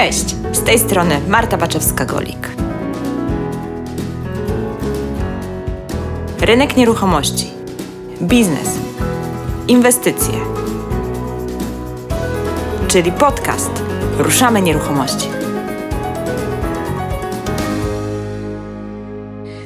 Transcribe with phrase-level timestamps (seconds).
[0.00, 2.48] Cześć, z tej strony Marta Baczewska-Golik.
[6.40, 7.50] Rynek nieruchomości,
[8.22, 8.68] biznes,
[9.68, 10.34] inwestycje,
[12.88, 13.70] czyli podcast
[14.18, 15.39] Ruszamy Nieruchomości.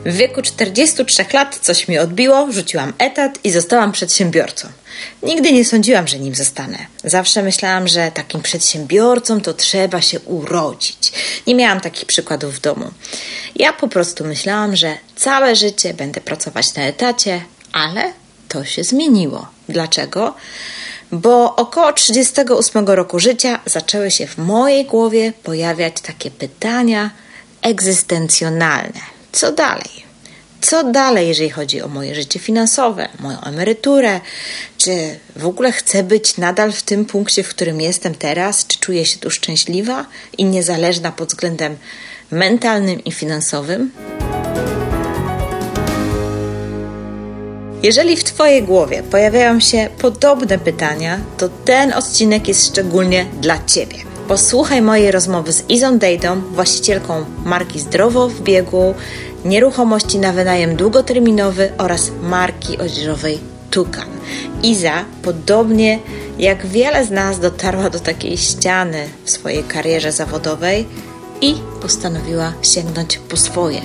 [0.04, 4.68] W wieku 43 lat coś mi odbiło, rzuciłam etat i zostałam przedsiębiorcą.
[5.22, 6.78] Nigdy nie sądziłam, że nim zostanę.
[7.04, 11.12] Zawsze myślałam, że takim przedsiębiorcą to trzeba się urodzić.
[11.46, 12.90] Nie miałam takich przykładów w domu.
[13.56, 17.40] Ja po prostu myślałam, że całe życie będę pracować na etacie,
[17.72, 18.12] ale
[18.48, 19.48] to się zmieniło.
[19.68, 20.34] Dlaczego?
[21.12, 27.10] Bo około 38 roku życia zaczęły się w mojej głowie pojawiać takie pytania
[27.62, 30.04] egzystencjonalne co dalej?
[30.60, 34.20] Co dalej, jeżeli chodzi o moje życie finansowe, moją emeryturę?
[34.78, 38.66] Czy w ogóle chcę być nadal w tym punkcie, w którym jestem teraz?
[38.66, 40.06] Czy czuję się tu szczęśliwa
[40.38, 41.76] i niezależna pod względem
[42.30, 43.92] mentalnym i finansowym?
[47.82, 54.13] Jeżeli w Twojej głowie pojawiają się podobne pytania, to ten odcinek jest szczególnie dla Ciebie.
[54.28, 58.94] Posłuchaj mojej rozmowy z Izą Dejdą, właścicielką marki Zdrowo w biegu,
[59.44, 63.38] nieruchomości na wynajem długoterminowy oraz marki odzieżowej
[63.70, 64.08] Tukan.
[64.62, 65.98] Iza, podobnie
[66.38, 70.86] jak wiele z nas, dotarła do takiej ściany w swojej karierze zawodowej
[71.40, 73.80] i postanowiła sięgnąć po swoje.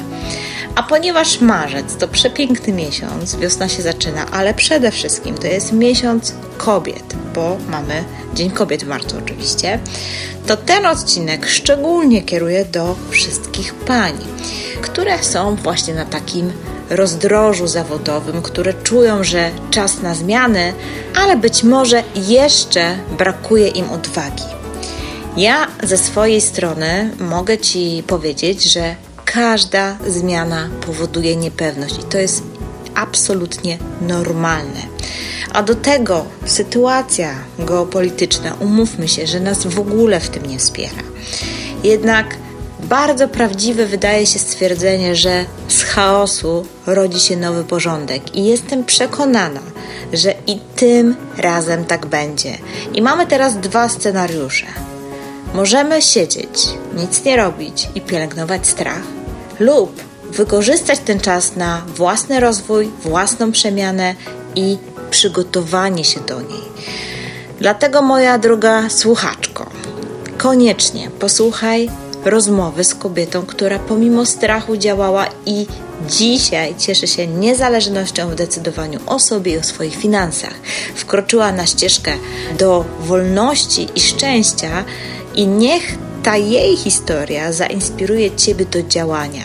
[0.76, 6.34] A ponieważ marzec to przepiękny miesiąc, wiosna się zaczyna, ale przede wszystkim to jest miesiąc
[6.60, 9.80] kobiet, bo mamy Dzień Kobiet w marcu oczywiście,
[10.48, 14.14] to ten odcinek szczególnie kieruję do wszystkich pań,
[14.82, 16.52] które są właśnie na takim
[16.90, 20.74] rozdrożu zawodowym, które czują, że czas na zmiany,
[21.16, 24.44] ale być może jeszcze brakuje im odwagi.
[25.38, 32.44] Ja ze swojej strony mogę Ci powiedzieć, że każda zmiana powoduje niepewność i to jest
[32.96, 34.82] absolutnie normalne.
[35.54, 41.04] A do tego sytuacja geopolityczna, umówmy się, że nas w ogóle w tym nie wspiera.
[41.84, 42.38] Jednak
[42.84, 49.62] bardzo prawdziwe wydaje się stwierdzenie, że z chaosu rodzi się nowy porządek, i jestem przekonana,
[50.14, 52.58] że i tym razem tak będzie.
[52.94, 54.66] I mamy teraz dwa scenariusze.
[55.54, 56.68] Możemy siedzieć,
[56.98, 59.04] nic nie robić i pielęgnować strach,
[59.60, 64.16] lub wykorzystać ten czas na własny rozwój, własną przemianę
[64.56, 64.78] i
[65.10, 66.64] przygotowanie się do niej.
[67.60, 69.70] Dlatego, moja droga słuchaczko,
[70.38, 71.90] koniecznie posłuchaj
[72.26, 75.68] rozmowy z kobietą, która pomimo strachu działała i
[76.08, 80.54] dzisiaj cieszy się niezależnością w decydowaniu o sobie i o swoich finansach.
[80.96, 82.12] Wkroczyła na ścieżkę
[82.58, 84.84] do wolności i szczęścia
[85.36, 89.44] i niech ta jej historia zainspiruje Ciebie do działania.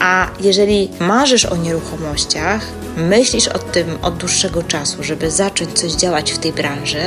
[0.00, 2.66] A jeżeli marzysz o nieruchomościach,
[2.96, 7.00] myślisz o tym od dłuższego czasu, żeby zacząć coś działać w tej branży,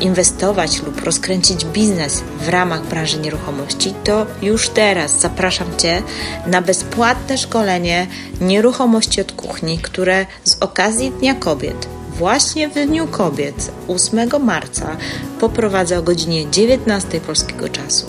[0.00, 6.02] inwestować lub rozkręcić biznes w ramach branży nieruchomości, to już teraz zapraszam Cię
[6.46, 8.06] na bezpłatne szkolenie
[8.40, 11.88] Nieruchomości od kuchni, które z okazji Dnia Kobiet
[12.20, 14.96] właśnie w Dniu Kobiet 8 marca
[15.40, 18.06] poprowadzę o godzinie 19 polskiego czasu.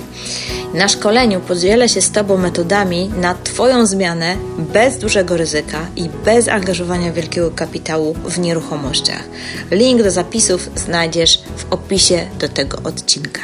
[0.74, 6.48] Na szkoleniu podzielę się z Tobą metodami na Twoją zmianę bez dużego ryzyka i bez
[6.48, 9.24] angażowania wielkiego kapitału w nieruchomościach.
[9.72, 13.42] Link do zapisów znajdziesz w opisie do tego odcinka.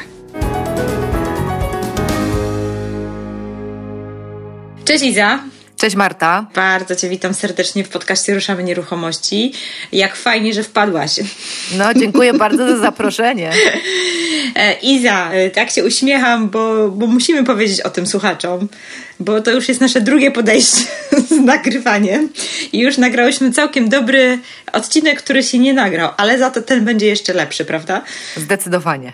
[4.85, 5.39] Cześć Iza.
[5.77, 6.45] Cześć Marta.
[6.55, 9.53] Bardzo Cię witam serdecznie w podcaście Ruszamy Nieruchomości.
[9.91, 11.11] Jak fajnie, że wpadłaś.
[11.77, 13.51] No, dziękuję bardzo za zaproszenie.
[14.55, 18.67] E, Iza, e, tak się uśmiecham, bo, bo musimy powiedzieć o tym słuchaczom,
[19.19, 20.85] bo to już jest nasze drugie podejście
[21.29, 22.29] z nagrywaniem
[22.73, 24.39] i już nagrałyśmy całkiem dobry
[24.73, 28.01] odcinek, który się nie nagrał, ale za to ten będzie jeszcze lepszy, prawda?
[28.37, 29.13] Zdecydowanie.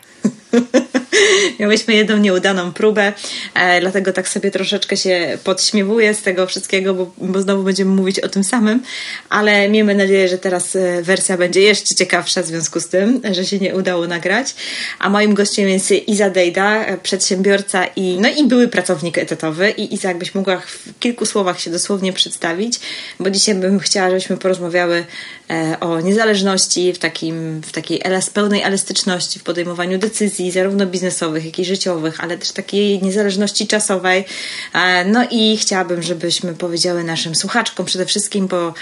[1.60, 3.14] Miałyśmy jedną nieudaną próbę,
[3.54, 8.20] e, dlatego tak sobie troszeczkę się podśmiewuję z tego wszystkiego, bo, bo znowu będziemy mówić
[8.20, 8.84] o tym samym,
[9.30, 13.46] ale miejmy nadzieję, że teraz e, wersja będzie jeszcze ciekawsza w związku z tym, że
[13.46, 14.56] się nie udało nagrać.
[15.00, 19.70] A moim gościem jest Iza Dejda, e, przedsiębiorca i, no i były pracownik etatowy.
[19.70, 22.80] I Iza, jakbyś mogła w kilku słowach się dosłownie przedstawić,
[23.20, 25.06] bo dzisiaj bym chciała, żebyśmy porozmawiały
[25.50, 28.02] e, o niezależności w, takim, w takiej
[28.34, 33.68] pełnej elastyczności w podejmowaniu decyzji, zarówno biznesowych, zawodowych, jak i życiowych, ale też takiej niezależności
[33.68, 34.26] czasowej.
[34.74, 38.74] E, no i chciałabym, żebyśmy powiedziały naszym słuchaczkom przede wszystkim, bo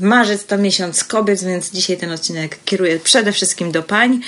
[0.00, 4.20] marzec to miesiąc kobiet, więc dzisiaj ten odcinek kieruję przede wszystkim do pań.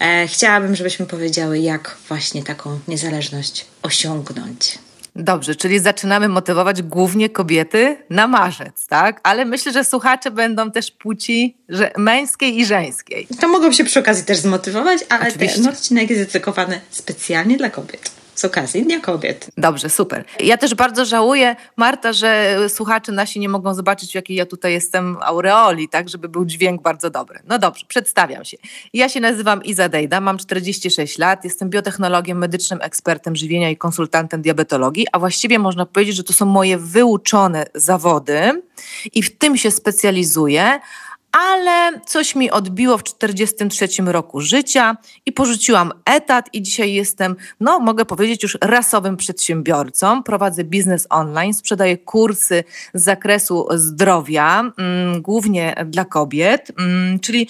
[0.00, 4.78] E, chciałabym, żebyśmy powiedziały, jak właśnie taką niezależność osiągnąć.
[5.16, 9.20] Dobrze, czyli zaczynamy motywować głównie kobiety na marzec, tak?
[9.22, 13.26] Ale myślę, że słuchacze będą też płci że męskiej i żeńskiej.
[13.40, 15.62] To mogą się przy okazji też zmotywować, ale Oczywiście.
[15.62, 19.50] ten odcinek jest dedykowany specjalnie dla kobiet z okazji Dnia Kobiet.
[19.56, 20.24] Dobrze, super.
[20.40, 24.72] Ja też bardzo żałuję, Marta, że słuchacze nasi nie mogą zobaczyć, w jakiej ja tutaj
[24.72, 27.40] jestem aureoli, tak, żeby był dźwięk bardzo dobry.
[27.48, 28.56] No dobrze, przedstawiam się.
[28.94, 34.42] Ja się nazywam Iza Dejda, mam 46 lat, jestem biotechnologiem medycznym, ekspertem żywienia i konsultantem
[34.42, 38.62] diabetologii, a właściwie można powiedzieć, że to są moje wyuczone zawody
[39.14, 40.80] i w tym się specjalizuję,
[41.32, 44.96] ale coś mi odbiło w 43 roku życia
[45.26, 50.22] i porzuciłam etat i dzisiaj jestem, no mogę powiedzieć już rasowym przedsiębiorcą.
[50.22, 57.48] Prowadzę biznes online, sprzedaję kursy z zakresu zdrowia, mm, głównie dla kobiet, mm, czyli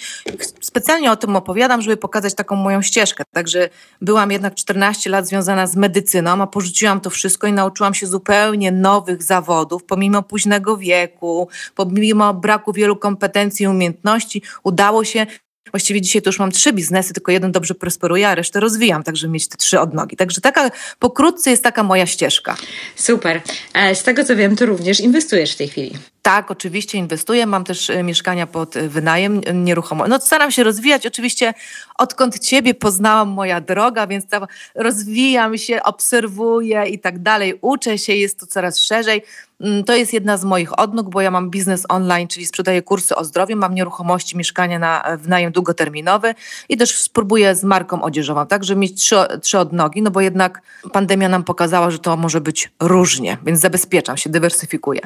[0.61, 3.23] specjalnie o tym opowiadam, żeby pokazać taką moją ścieżkę.
[3.31, 3.69] Także
[4.01, 8.71] byłam jednak 14 lat związana z medycyną, a porzuciłam to wszystko i nauczyłam się zupełnie
[8.71, 15.25] nowych zawodów, pomimo późnego wieku, pomimo braku wielu kompetencji umiejętności, udało się.
[15.71, 19.15] Właściwie dzisiaj to już mam trzy biznesy, tylko jeden dobrze prosperuje, a resztę rozwijam, tak
[19.17, 20.15] żeby mieć te trzy odnogi.
[20.15, 22.57] Także taka pokrótce jest taka moja ścieżka.
[22.95, 23.41] Super.
[23.73, 25.91] E, z tego co wiem, to również inwestujesz w tej chwili.
[26.21, 27.45] Tak, oczywiście inwestuję.
[27.45, 30.07] Mam też e, mieszkania pod e, wynajem nieruchomo.
[30.07, 31.05] No staram się rozwijać.
[31.05, 31.53] Oczywiście
[31.97, 37.57] odkąd Ciebie poznałam, moja droga, więc tam rozwijam się, obserwuję i tak dalej.
[37.61, 39.23] Uczę się, jest to coraz szerzej.
[39.61, 43.15] Mm, to jest jedna z moich odnóg, bo ja mam biznes online, czyli sprzedaję kursy
[43.15, 46.35] o zdrowiu, mam nieruchomości, mieszkania na e, wynajem długoterminowy
[46.69, 50.61] i też spróbuję z marką odzieżową, tak, żeby mieć trzy, trzy odnogi, no bo jednak
[50.93, 55.01] pandemia nam pokazała, że to może być różnie, więc zabezpieczam się, dywersyfikuję.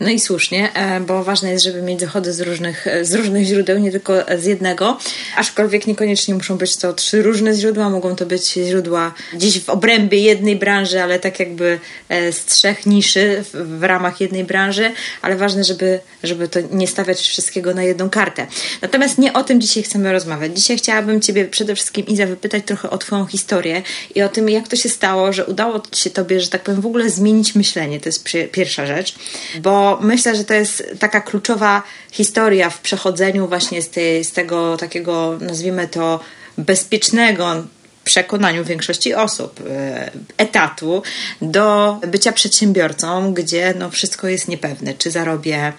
[0.00, 3.44] No i słusznie, e, bo ważne jest, żeby mieć dochody z różnych, e, z różnych
[3.44, 4.98] źródeł, nie tylko z jednego,
[5.36, 10.18] aczkolwiek niekoniecznie muszą być to trzy różne źródła, mogą to być źródła gdzieś w obrębie
[10.18, 11.78] jednej branży, ale tak jakby
[12.08, 14.92] e, z trzech niszy w, ramach jednej branży,
[15.22, 18.46] ale ważne, żeby, żeby to nie stawiać wszystkiego na jedną kartę.
[18.82, 20.56] Natomiast nie o tym dzisiaj chcemy rozmawiać.
[20.56, 23.82] Dzisiaj chciałabym Ciebie przede wszystkim, Iza, wypytać trochę o Twoją historię
[24.14, 26.86] i o tym, jak to się stało, że udało się Tobie, że tak powiem, w
[26.86, 28.00] ogóle zmienić myślenie.
[28.00, 29.14] To jest pierwsza rzecz,
[29.62, 31.82] bo myślę, że to jest taka kluczowa
[32.12, 36.20] historia w przechodzeniu właśnie z, tej, z tego takiego, nazwijmy to,
[36.58, 37.64] bezpiecznego
[38.04, 41.02] przekonaniu większości osób e, etatu
[41.42, 45.72] do bycia przedsiębiorcą, gdzie no wszystko jest niepewne, czy zarobię,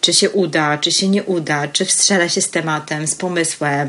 [0.00, 3.88] czy się uda, czy się nie uda, czy wstrzelę się z tematem, z pomysłem,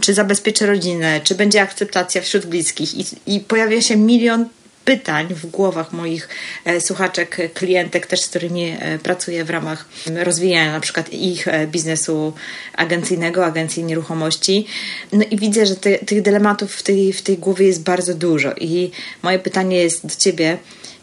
[0.00, 4.48] czy zabezpieczę rodzinę, czy będzie akceptacja wśród bliskich i, i pojawia się milion
[4.84, 6.28] pytań w głowach moich
[6.64, 11.66] e, słuchaczek, klientek, też z którymi e, pracuję w ramach rozwijania na przykład ich e,
[11.66, 12.32] biznesu
[12.76, 14.66] agencyjnego, agencji nieruchomości.
[15.12, 18.52] No i widzę, że te, tych dylematów w tej, w tej głowie jest bardzo dużo.
[18.60, 18.90] I
[19.22, 20.58] moje pytanie jest do Ciebie,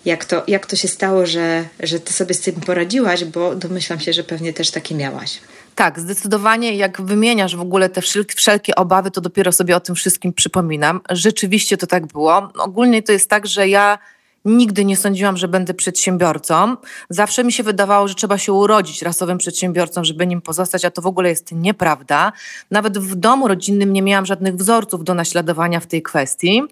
[0.05, 3.99] jak to, jak to się stało, że, że Ty sobie z tym poradziłaś, bo domyślam
[3.99, 5.39] się, że pewnie też takie miałaś.
[5.75, 8.01] Tak, zdecydowanie jak wymieniasz w ogóle te
[8.35, 11.01] wszelkie obawy, to dopiero sobie o tym wszystkim przypominam.
[11.09, 12.51] Rzeczywiście to tak było.
[12.57, 13.99] Ogólnie to jest tak, że ja
[14.45, 16.77] Nigdy nie sądziłam, że będę przedsiębiorcą.
[17.09, 21.01] Zawsze mi się wydawało, że trzeba się urodzić rasowym przedsiębiorcą, żeby nim pozostać, a to
[21.01, 22.31] w ogóle jest nieprawda.
[22.71, 26.63] Nawet w domu rodzinnym nie miałam żadnych wzorców do naśladowania w tej kwestii.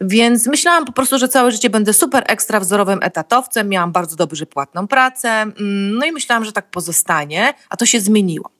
[0.00, 3.68] Więc myślałam po prostu, że całe życie będę super ekstra wzorowym etatowcem.
[3.68, 5.28] Miałam bardzo dobrze płatną pracę.
[5.28, 8.50] Mm, no i myślałam, że tak pozostanie, a to się zmieniło.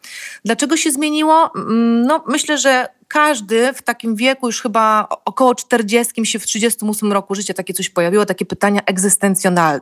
[0.45, 1.51] Dlaczego się zmieniło?
[1.57, 7.13] Mm, no, myślę, że każdy w takim wieku, już chyba około 40 się w 38
[7.13, 8.81] roku życia takie coś pojawiło, takie pytania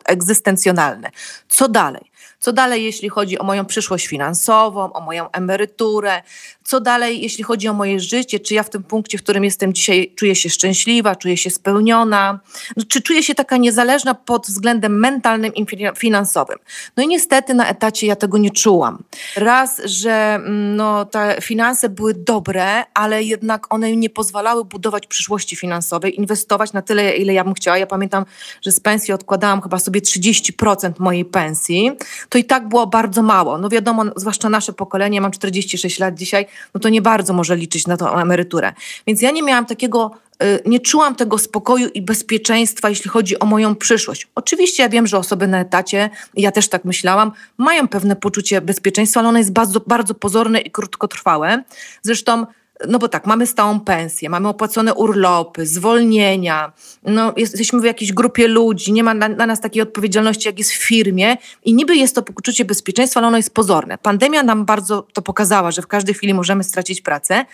[0.04, 1.10] egzystencjonalne.
[1.48, 2.10] Co dalej?
[2.40, 6.22] Co dalej, jeśli chodzi o moją przyszłość finansową, o moją emeryturę?
[6.68, 8.40] Co dalej, jeśli chodzi o moje życie?
[8.40, 12.40] Czy ja w tym punkcie, w którym jestem dzisiaj, czuję się szczęśliwa, czuję się spełniona?
[12.76, 16.58] No, czy czuję się taka niezależna pod względem mentalnym i finansowym?
[16.96, 19.02] No i niestety na etacie ja tego nie czułam.
[19.36, 25.56] Raz, że mm, no, te finanse były dobre, ale jednak one nie pozwalały budować przyszłości
[25.56, 27.78] finansowej, inwestować na tyle, ile ja bym chciała.
[27.78, 28.24] Ja pamiętam,
[28.62, 31.90] że z pensji odkładałam chyba sobie 30% mojej pensji
[32.28, 33.58] to i tak było bardzo mało.
[33.58, 37.86] No wiadomo, zwłaszcza nasze pokolenie, mam 46 lat dzisiaj, no to nie bardzo może liczyć
[37.86, 38.72] na tą emeryturę.
[39.06, 40.10] Więc ja nie miałam takiego
[40.42, 44.28] y, nie czułam tego spokoju i bezpieczeństwa, jeśli chodzi o moją przyszłość.
[44.34, 49.20] Oczywiście ja wiem, że osoby na etacie, ja też tak myślałam, mają pewne poczucie bezpieczeństwa,
[49.20, 51.62] ale ono jest bardzo, bardzo pozorne i krótkotrwałe.
[52.02, 52.46] Zresztą
[52.88, 58.48] no bo tak, mamy stałą pensję, mamy opłacone urlopy, zwolnienia, no jesteśmy w jakiejś grupie
[58.48, 62.14] ludzi, nie ma na, na, nas takiej odpowiedzialności, jak jest w firmie i niby jest
[62.14, 63.98] to poczucie bezpieczeństwa, ale ono jest pozorne.
[63.98, 67.44] Pandemia nam bardzo to pokazała, że w każdej chwili możemy stracić pracę,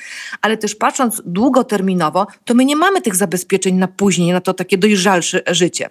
[0.42, 4.78] ale też patrząc długoterminowo, to my nie mamy tych zabezpieczeń na później, na to takie
[4.78, 5.90] dojrzalsze życie.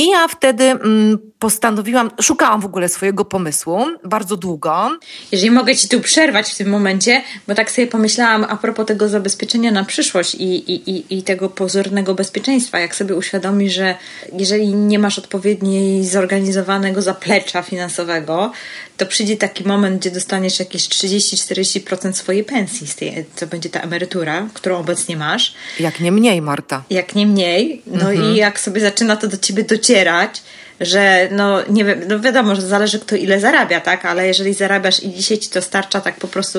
[0.00, 4.98] I ja wtedy mm, postanowiłam, szukałam w ogóle swojego pomysłu bardzo długo.
[5.32, 9.08] Jeżeli mogę Ci tu przerwać w tym momencie, bo tak sobie pomyślałam a propos tego
[9.08, 13.94] zabezpieczenia na przyszłość i, i, i, i tego pozornego bezpieczeństwa, jak sobie uświadomisz, że
[14.32, 18.52] jeżeli nie masz odpowiedniej zorganizowanego zaplecza finansowego,
[18.96, 23.80] to przyjdzie taki moment, gdzie dostaniesz jakieś 30-40% swojej pensji, z tej, to będzie ta
[23.80, 25.54] emerytura, którą obecnie masz.
[25.80, 26.82] Jak nie mniej, Marta.
[26.90, 27.82] Jak nie mniej.
[27.86, 28.32] No mhm.
[28.32, 30.42] i jak sobie zaczyna to do ciebie docierać,
[30.80, 35.02] że no nie wiem, no wiadomo, że zależy kto ile zarabia, tak, ale jeżeli zarabiasz
[35.02, 36.58] i dzisiaj ci to starcza tak po prostu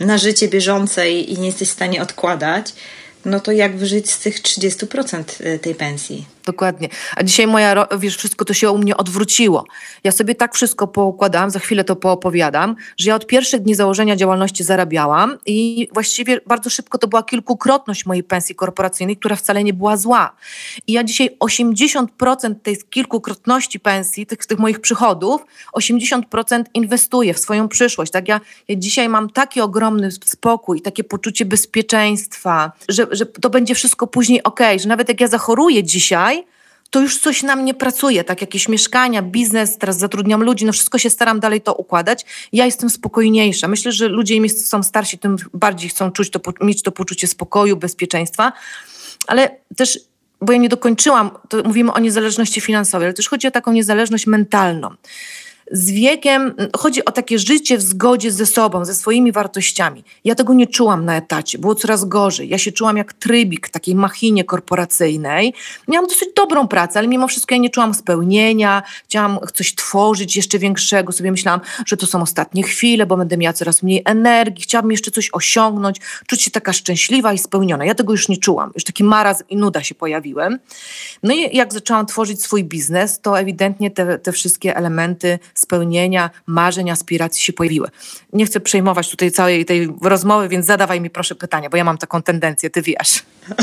[0.00, 2.66] na życie bieżące i, i nie jesteś w stanie odkładać,
[3.24, 6.26] no to jak wyżyć z tych 30% y, tej pensji?
[6.46, 6.88] Dokładnie.
[7.16, 9.64] A dzisiaj moja, wiesz, wszystko to się u mnie odwróciło.
[10.04, 14.16] Ja sobie tak wszystko poukładałam, za chwilę to poopowiadam, że ja od pierwszych dni założenia
[14.16, 19.74] działalności zarabiałam i właściwie bardzo szybko to była kilkukrotność mojej pensji korporacyjnej, która wcale nie
[19.74, 20.32] była zła.
[20.86, 25.44] I ja dzisiaj 80% tej kilkukrotności pensji, tych, tych moich przychodów,
[25.76, 28.12] 80% inwestuję w swoją przyszłość.
[28.12, 33.74] Tak ja, ja dzisiaj mam taki ogromny spokój, takie poczucie bezpieczeństwa, że, że to będzie
[33.74, 36.39] wszystko później ok, że nawet jak ja zachoruję dzisiaj,
[36.90, 40.98] to już coś na mnie pracuje, tak jakieś mieszkania, biznes, teraz zatrudniam ludzi, no wszystko
[40.98, 42.26] się staram dalej to układać.
[42.52, 43.68] Ja jestem spokojniejsza.
[43.68, 47.76] Myślę, że ludzie im są starsi, tym bardziej chcą czuć to, mieć to poczucie spokoju,
[47.76, 48.52] bezpieczeństwa,
[49.26, 49.98] ale też
[50.42, 54.26] bo ja nie dokończyłam, to mówimy o niezależności finansowej, ale też chodzi o taką niezależność
[54.26, 54.90] mentalną
[55.70, 60.04] z wiekiem chodzi o takie życie w zgodzie ze sobą, ze swoimi wartościami.
[60.24, 62.48] Ja tego nie czułam na etacie, było coraz gorzej.
[62.48, 65.54] Ja się czułam jak trybik takiej machinie korporacyjnej.
[65.88, 70.58] Miałam dosyć dobrą pracę, ale mimo wszystko ja nie czułam spełnienia, chciałam coś tworzyć jeszcze
[70.58, 71.12] większego.
[71.12, 75.10] Sobie myślałam, że to są ostatnie chwile, bo będę miała coraz mniej energii, chciałabym jeszcze
[75.10, 77.84] coś osiągnąć, czuć się taka szczęśliwa i spełniona.
[77.84, 78.70] Ja tego już nie czułam.
[78.74, 80.58] Już taki marazm i nuda się pojawiłem.
[81.22, 86.90] No i jak zaczęłam tworzyć swój biznes, to ewidentnie te, te wszystkie elementy spełnienia, marzeń,
[86.90, 87.88] aspiracji się pojawiły.
[88.32, 91.98] Nie chcę przejmować tutaj całej tej rozmowy, więc zadawaj mi proszę pytania, bo ja mam
[91.98, 93.22] taką tendencję, ty wiesz.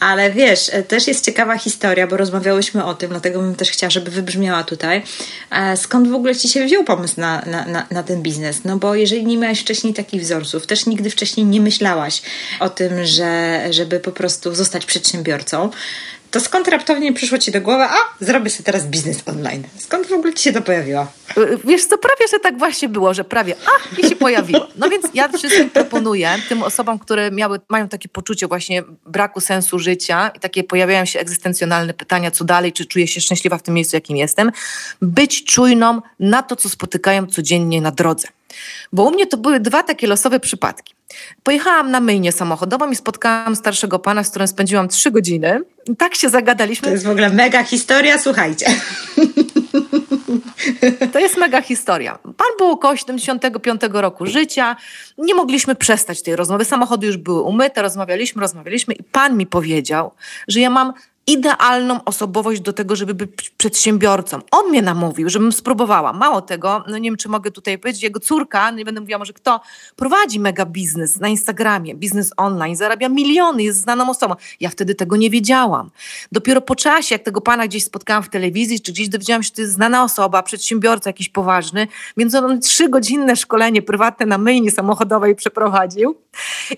[0.00, 4.10] Ale wiesz, też jest ciekawa historia, bo rozmawiałyśmy o tym, dlatego bym też chciała, żeby
[4.10, 5.02] wybrzmiała tutaj.
[5.50, 8.64] E, skąd w ogóle ci się wziął pomysł na, na, na, na ten biznes?
[8.64, 12.22] No bo jeżeli nie miałaś wcześniej takich wzorców, też nigdy wcześniej nie myślałaś
[12.60, 15.70] o tym, że, żeby po prostu zostać przedsiębiorcą,
[16.30, 19.62] to skąd raptownie przyszło Ci do głowy, a zrobię sobie teraz biznes online?
[19.78, 21.06] Skąd w ogóle Ci się to pojawiło?
[21.64, 24.66] Wiesz co, prawie, że tak właśnie było, że prawie, a, i się pojawiło.
[24.76, 29.78] No więc ja wszystkim proponuję, tym osobom, które miały, mają takie poczucie właśnie braku sensu
[29.78, 33.74] życia i takie pojawiają się egzystencjonalne pytania, co dalej, czy czuję się szczęśliwa w tym
[33.74, 34.52] miejscu, jakim jestem,
[35.02, 38.28] być czujną na to, co spotykają codziennie na drodze.
[38.92, 40.94] Bo u mnie to były dwa takie losowe przypadki.
[41.42, 45.60] Pojechałam na myjnię samochodową i spotkałam starszego pana, z którym spędziłam trzy godziny.
[45.98, 46.88] Tak się zagadaliśmy.
[46.88, 48.66] To jest w ogóle mega historia, słuchajcie.
[51.12, 52.18] To jest mega historia.
[52.22, 54.76] Pan był około 75 roku życia.
[55.18, 56.64] Nie mogliśmy przestać tej rozmowy.
[56.64, 60.10] Samochody już były umyte, rozmawialiśmy, rozmawialiśmy i pan mi powiedział,
[60.48, 60.92] że ja mam
[61.28, 64.40] idealną osobowość do tego, żeby być przedsiębiorcą.
[64.50, 66.12] On mnie namówił, żebym spróbowała.
[66.12, 69.32] Mało tego, no nie wiem, czy mogę tutaj powiedzieć, jego córka, nie będę mówiła może
[69.32, 69.60] kto,
[69.96, 74.34] prowadzi mega biznes na Instagramie, biznes online, zarabia miliony, jest znaną osobą.
[74.60, 75.90] Ja wtedy tego nie wiedziałam.
[76.32, 79.54] Dopiero po czasie, jak tego pana gdzieś spotkałam w telewizji, czy gdzieś dowiedziałam się, że
[79.54, 85.34] to jest znana osoba, przedsiębiorca jakiś poważny, więc on trzygodzinne szkolenie prywatne na myjni samochodowej
[85.34, 86.16] przeprowadził.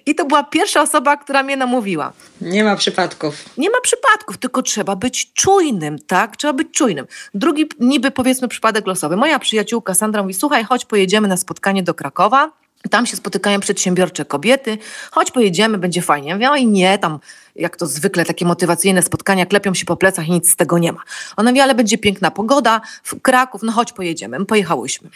[0.06, 2.12] I to była pierwsza osoba, która mnie namówiła.
[2.40, 3.34] Nie ma przypadków.
[3.58, 6.36] Nie ma przypadków tylko trzeba być czujnym, tak?
[6.36, 7.06] Trzeba być czujnym.
[7.34, 9.16] Drugi niby powiedzmy przypadek losowy.
[9.16, 12.52] Moja przyjaciółka Sandra mówi, słuchaj, chodź pojedziemy na spotkanie do Krakowa.
[12.90, 14.78] Tam się spotykają przedsiębiorcze kobiety.
[15.10, 16.36] Chodź, pojedziemy, będzie fajnie.
[16.40, 17.18] Ja mówię, nie, tam
[17.56, 20.92] jak to zwykle takie motywacyjne spotkania, klepią się po plecach i nic z tego nie
[20.92, 21.02] ma.
[21.36, 24.38] Ona mówi, ale będzie piękna pogoda, w Kraków, no chodź, pojedziemy.
[24.38, 25.10] My pojechałyśmy.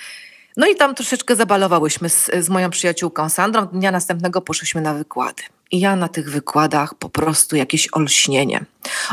[0.57, 3.67] No i tam troszeczkę zabalowałyśmy z, z moją przyjaciółką Sandrą.
[3.67, 5.43] Dnia następnego poszłyśmy na wykłady.
[5.71, 8.65] I ja na tych wykładach po prostu jakieś olśnienie.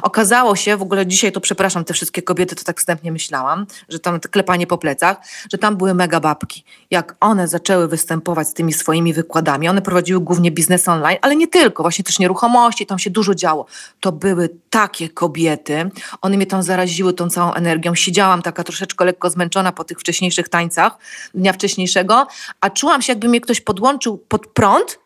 [0.01, 3.99] Okazało się, w ogóle dzisiaj to przepraszam, te wszystkie kobiety, to tak wstępnie myślałam, że
[3.99, 5.17] tam klepanie po plecach,
[5.51, 6.63] że tam były mega babki.
[6.91, 11.47] Jak one zaczęły występować z tymi swoimi wykładami, one prowadziły głównie biznes online, ale nie
[11.47, 13.65] tylko, właśnie też nieruchomości, tam się dużo działo.
[13.99, 15.91] To były takie kobiety,
[16.21, 17.95] one mnie tam zaraziły tą całą energią.
[17.95, 20.97] Siedziałam taka troszeczkę lekko zmęczona po tych wcześniejszych tańcach
[21.33, 22.27] dnia wcześniejszego,
[22.61, 24.99] a czułam się, jakby mnie ktoś podłączył pod prąd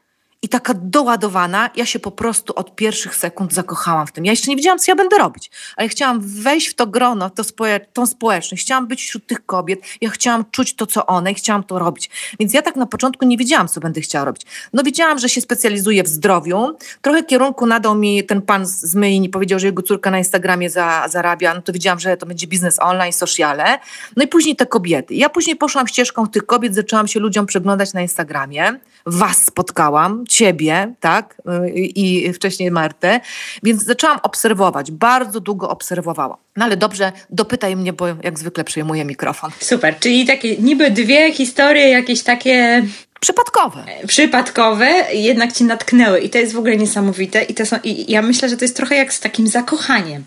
[0.46, 4.26] i taka doładowana, ja się po prostu od pierwszych sekund zakochałam w tym.
[4.26, 7.44] Ja jeszcze nie wiedziałam, co ja będę robić, ale chciałam wejść w to grono, to
[7.44, 8.64] społecz tą społeczność.
[8.64, 12.10] Chciałam być wśród tych kobiet, ja chciałam czuć to, co one i chciałam to robić.
[12.40, 14.46] Więc ja tak na początku nie wiedziałam, co będę chciała robić.
[14.74, 16.78] No wiedziałam, że się specjalizuję w zdrowiu.
[17.02, 21.06] Trochę kierunku nadał mi ten pan z myjni, powiedział, że jego córka na Instagramie za,
[21.10, 21.54] zarabia.
[21.54, 23.80] No to wiedziałam, że to będzie biznes online, sociale.
[24.16, 25.14] No i później te kobiety.
[25.14, 28.80] Ja później poszłam ścieżką tych kobiet, zaczęłam się ludziom przeglądać na Instagramie.
[29.06, 31.42] Was spotkałam, ciebie, tak,
[31.76, 33.20] i wcześniej Martę,
[33.64, 36.38] więc zaczęłam obserwować, bardzo długo obserwowałam.
[36.56, 39.52] No ale dobrze, dopytaj mnie, bo jak zwykle przejmuję mikrofon.
[39.60, 42.86] Super, czyli takie niby dwie historie, jakieś takie
[43.20, 43.86] przypadkowe.
[44.08, 48.22] Przypadkowe, jednak ci natknęły i to jest w ogóle niesamowite i to są, i ja
[48.22, 50.24] myślę, że to jest trochę jak z takim zakochaniem,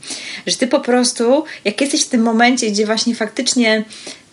[0.46, 3.84] że ty po prostu, jak jesteś w tym momencie, gdzie właśnie faktycznie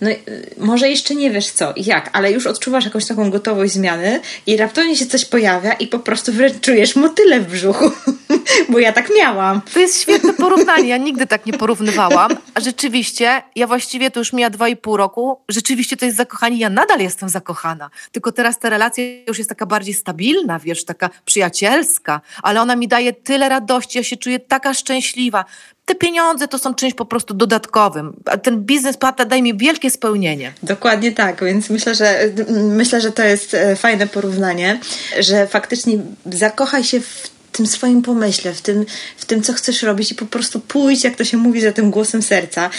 [0.02, 0.10] no
[0.58, 4.58] może jeszcze nie wiesz co i jak, ale już odczuwasz jakąś taką gotowość zmiany i
[4.58, 7.92] raptownie się coś pojawia i po prostu wręcz czujesz motyle w brzuchu,
[8.70, 9.62] bo ja tak miałam.
[9.74, 14.34] To jest świetne porównanie, ja nigdy tak nie porównywałam, a rzeczywiście, ja właściwie to już
[14.34, 18.60] mija dwa i pół roku, rzeczywiście to jest zakochanie, ja nadal jestem zakochana, tylko teraz
[18.60, 23.50] ta relacja już jest taka bardziej stabilna, wiesz, taka przyjacielska, ale ona mi daje tyle
[23.50, 25.46] radości, ja się czuję taka szczęśliwa
[25.86, 28.14] te pieniądze to są czymś po prostu dodatkowym.
[28.44, 30.54] Ten biznes plata daje mi wielkie spełnienie.
[30.64, 32.20] Dokładnie tak, więc myślę, że
[32.50, 34.80] myślę, że to jest e, fajne porównanie,
[35.20, 38.86] że faktycznie zakochaj się w tym swoim pomyśle, w tym,
[39.18, 41.92] w tym, co chcesz robić i po prostu pójść, jak to się mówi, za tym
[41.92, 42.70] głosem serca.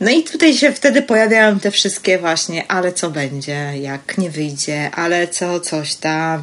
[0.00, 4.90] No i tutaj się wtedy pojawiają te wszystkie właśnie, ale co będzie, jak nie wyjdzie,
[4.90, 6.42] ale co, coś tam.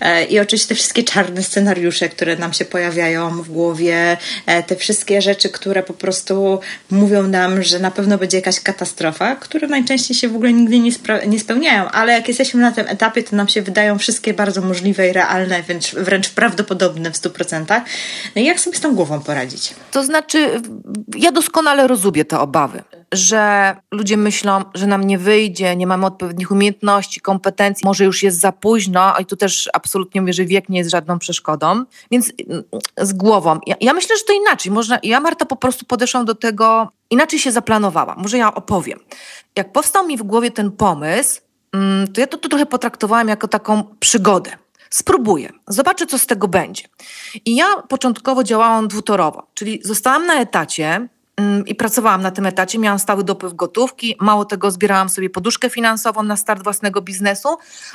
[0.00, 4.16] E, I oczywiście te wszystkie czarne scenariusze, które nam się pojawiają w głowie,
[4.46, 9.36] e, te wszystkie rzeczy, które po prostu mówią nam, że na pewno będzie jakaś katastrofa,
[9.36, 10.92] które najczęściej się w ogóle nigdy nie,
[11.26, 15.08] nie spełniają, ale jak jesteśmy na tym etapie, to nam się wydają wszystkie bardzo możliwe
[15.08, 17.80] i realne, wręcz, wręcz prawdopodobne w 100%.
[18.36, 19.74] No i jak sobie z tą głową poradzić?
[19.90, 20.60] To znaczy,
[21.16, 22.82] ja doskonale rozumiem te obawy,
[23.12, 28.40] że ludzie myślą, że nam nie wyjdzie, nie mamy odpowiednich umiejętności, kompetencji, może już jest
[28.40, 32.64] za późno, i tu też absolutnie mówię, że wiek nie jest żadną przeszkodą, więc mm,
[32.98, 33.58] z głową.
[33.66, 34.72] Ja, ja myślę, że to inaczej.
[34.72, 38.18] Można, ja, Marta, po prostu podeszłam do tego, inaczej się zaplanowałam.
[38.18, 38.98] Może ja opowiem.
[39.56, 41.40] Jak powstał mi w głowie ten pomysł,
[41.72, 44.50] mm, to ja to, to trochę potraktowałam jako taką przygodę.
[44.90, 46.82] Spróbuję, zobaczę, co z tego będzie.
[47.44, 51.08] I ja początkowo działałam dwutorowo, czyli zostałam na etacie,
[51.66, 56.22] i pracowałam na tym etacie, miałam stały dopływ gotówki, mało tego zbierałam sobie poduszkę finansową
[56.22, 57.48] na start własnego biznesu,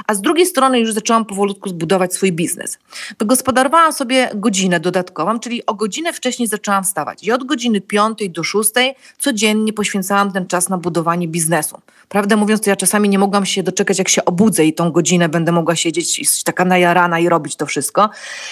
[0.07, 2.77] a z drugiej strony już zaczęłam powolutku zbudować swój biznes.
[3.19, 8.43] Wygospodarowałam sobie godzinę dodatkową, czyli o godzinę wcześniej zaczęłam wstawać i od godziny 5 do
[8.43, 8.71] 6
[9.19, 11.81] codziennie poświęcałam ten czas na budowanie biznesu.
[12.09, 15.29] Prawdę mówiąc, to ja czasami nie mogłam się doczekać, jak się obudzę i tą godzinę
[15.29, 18.09] będę mogła siedzieć i taka najarana i robić to wszystko.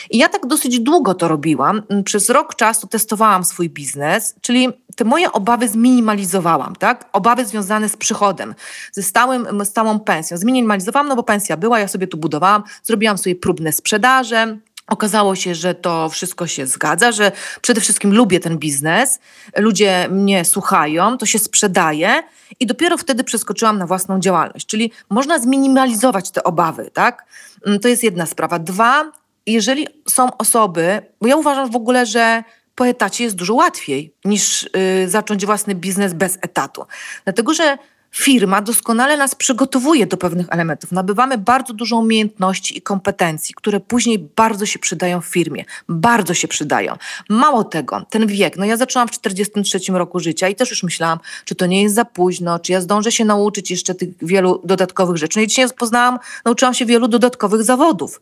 [0.10, 1.82] I ja tak dosyć długo to robiłam.
[2.06, 7.10] Przez rok czasu testowałam swój biznes, czyli te moje obawy zminimalizowałam, tak?
[7.14, 8.56] Obawy związane z przychodem,
[8.92, 10.38] ze stałym, stałą pensją.
[10.38, 14.58] Zminimalizowałam, no bo pensja była, ja sobie tu budowałam, zrobiłam sobie próbne sprzedaże,
[14.92, 19.20] Okazało się, że to wszystko się zgadza, że przede wszystkim lubię ten biznes,
[19.58, 22.24] ludzie mnie słuchają, to się sprzedaje
[22.60, 24.66] i dopiero wtedy przeskoczyłam na własną działalność.
[24.66, 27.26] Czyli można zminimalizować te obawy, tak?
[27.66, 28.60] Mm, to jest jedna sprawa.
[28.60, 29.12] Dwa,
[29.46, 32.44] jeżeli są osoby, bo ja uważam w ogóle, że
[32.76, 36.86] po etacie jest dużo łatwiej niż y, zacząć własny biznes bez etatu.
[37.24, 37.78] Dlatego, że
[38.12, 40.92] firma doskonale nas przygotowuje do pewnych elementów.
[40.92, 45.66] Nabywamy bardzo dużo umiejętności i kompetencji, które później bardzo się przydają w firmie.
[45.90, 46.96] Bardzo się przydają.
[47.30, 51.20] Mało tego, ten wiek, no ja zaczęłam w 43 roku życia i też już myślałam,
[51.46, 55.18] czy to nie jest za późno, czy ja zdążę się nauczyć jeszcze tych wielu dodatkowych
[55.18, 55.40] rzeczy.
[55.40, 58.22] No i dzisiaj poznałam, nauczyłam się wielu dodatkowych zawodów.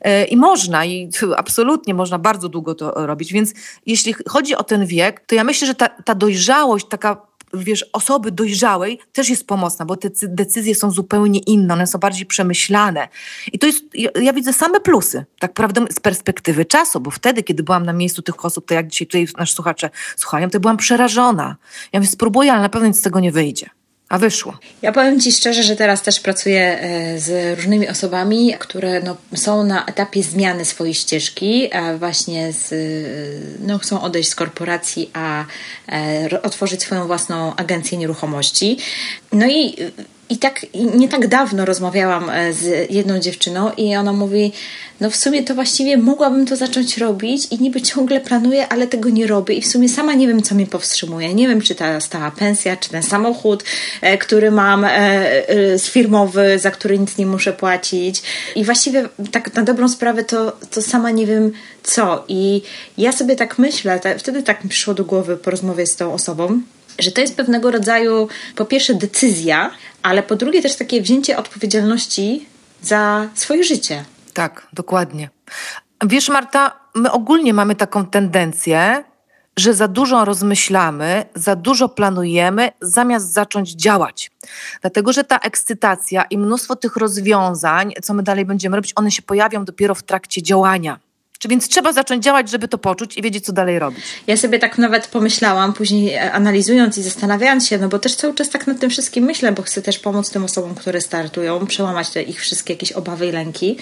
[0.00, 3.32] E, I można, i absolutnie można bardzo długo to robić.
[3.32, 3.52] Więc
[3.86, 8.32] jeśli chodzi o ten wiek, to ja myślę, że ta, ta dojrzałość, taka wiesz, osoby
[8.32, 13.08] dojrzałej też jest pomocna, bo te decyzje są zupełnie inne, one są bardziej przemyślane.
[13.52, 17.62] I to jest, ja, widzę same plusy, tak prawdę z perspektywy czasu, bo wtedy, kiedy
[17.62, 21.56] byłam na miejscu tych osób, to jak dzisiaj tutaj nasz słuchacze słuchają, to byłam przerażona.
[21.92, 23.70] Ja mówię, spróbuję, ale na pewno nic z tego nie wyjdzie.
[24.08, 24.58] A wyszło.
[24.82, 29.64] Ja powiem Ci szczerze, że teraz też pracuję e, z różnymi osobami, które no, są
[29.64, 32.74] na etapie zmiany swojej ścieżki, właśnie z,
[33.66, 35.44] no, chcą odejść z korporacji, a
[35.88, 38.78] e, otworzyć swoją własną agencję nieruchomości.
[39.32, 39.76] No i
[40.30, 44.52] i tak nie tak dawno rozmawiałam e, z jedną dziewczyną i ona mówi,
[45.00, 49.08] no w sumie to właściwie mogłabym to zacząć robić i niby ciągle planuję, ale tego
[49.08, 51.34] nie robię i w sumie sama nie wiem, co mnie powstrzymuje.
[51.34, 53.64] Nie wiem, czy ta stała pensja, czy ten samochód,
[54.00, 54.88] e, który mam e,
[55.78, 58.22] z firmowy, za który nic nie muszę płacić.
[58.56, 62.24] I właściwie tak na dobrą sprawę to, to sama nie wiem co.
[62.28, 62.62] I
[62.98, 66.60] ja sobie tak myślę, wtedy tak mi przyszło do głowy po rozmowie z tą osobą,
[66.98, 69.70] że to jest pewnego rodzaju, po pierwsze, decyzja,
[70.02, 72.46] ale po drugie też takie wzięcie odpowiedzialności
[72.82, 74.04] za swoje życie.
[74.34, 75.30] Tak, dokładnie.
[76.06, 79.04] Wiesz, Marta, my ogólnie mamy taką tendencję,
[79.58, 84.30] że za dużo rozmyślamy, za dużo planujemy, zamiast zacząć działać.
[84.80, 89.22] Dlatego, że ta ekscytacja i mnóstwo tych rozwiązań, co my dalej będziemy robić, one się
[89.22, 90.98] pojawią dopiero w trakcie działania.
[91.38, 94.04] Czy więc trzeba zacząć działać, żeby to poczuć i wiedzieć, co dalej robić?
[94.26, 98.34] Ja sobie tak nawet pomyślałam, później e, analizując i zastanawiając się, no bo też cały
[98.34, 102.10] czas tak nad tym wszystkim myślę, bo chcę też pomóc tym osobom, które startują, przełamać
[102.10, 103.76] te ich wszystkie jakieś obawy i lęki.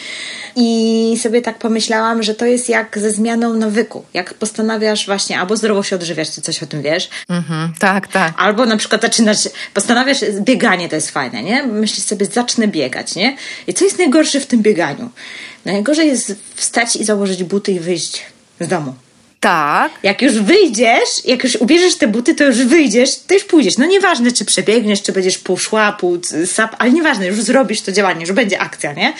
[0.57, 4.05] I sobie tak pomyślałam, że to jest jak ze zmianą nawyku.
[4.14, 7.09] Jak postanawiasz właśnie albo zdrowo się odżywiać, ty coś o tym wiesz.
[7.29, 8.35] Mhm, tak, tak.
[8.37, 11.62] Albo na przykład zaczynasz, postanawiasz, bieganie to jest fajne, nie?
[11.62, 13.37] Myślisz sobie, zacznę biegać, nie?
[13.66, 15.11] I co jest najgorsze w tym bieganiu?
[15.66, 18.22] Najgorzej jest wstać i założyć buty i wyjść
[18.61, 18.94] z domu.
[19.40, 19.92] Tak.
[20.02, 23.79] Jak już wyjdziesz, jak już ubierzesz te buty, to już wyjdziesz, to już pójdziesz.
[23.79, 27.92] No nieważne, czy przebiegniesz, czy będziesz pół szła, pół sap, ale nieważne, już zrobisz to
[27.92, 29.12] działanie, już będzie akcja, nie?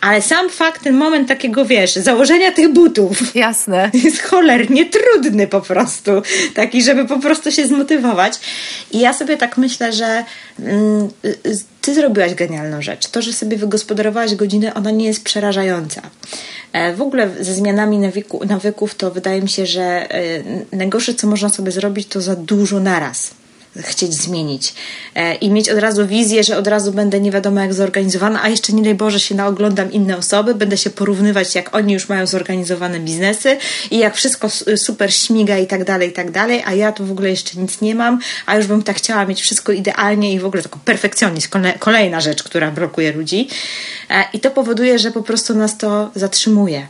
[0.00, 3.18] Ale sam fakt, ten moment takiego, wiesz, założenia tych butów.
[3.34, 3.90] Jasne.
[4.04, 6.10] Jest cholernie trudny po prostu.
[6.54, 8.32] Taki, żeby po prostu się zmotywować.
[8.90, 10.24] I ja sobie tak myślę, że
[10.58, 11.08] mm,
[11.82, 13.08] ty zrobiłaś genialną rzecz.
[13.08, 16.02] To, że sobie wygospodarowałaś godzinę, ona nie jest przerażająca.
[16.72, 20.42] E, w ogóle ze zmianami nawyku, nawyków to wydaje mi się, że e,
[20.72, 23.41] najgorsze, co można sobie zrobić, to za dużo naraz
[23.76, 24.74] chcieć zmienić
[25.14, 28.48] e, i mieć od razu wizję, że od razu będę nie wiadomo jak zorganizowana, a
[28.48, 32.26] jeszcze nie daj Boże się naoglądam inne osoby, będę się porównywać jak oni już mają
[32.26, 33.56] zorganizowane biznesy
[33.90, 37.10] i jak wszystko super śmiga i tak dalej, i tak dalej, a ja tu w
[37.10, 40.46] ogóle jeszcze nic nie mam, a już bym tak chciała mieć wszystko idealnie i w
[40.46, 43.48] ogóle tylko perfekcjonizm, kolejna rzecz, która blokuje ludzi
[44.10, 46.86] e, i to powoduje, że po prostu nas to zatrzymuje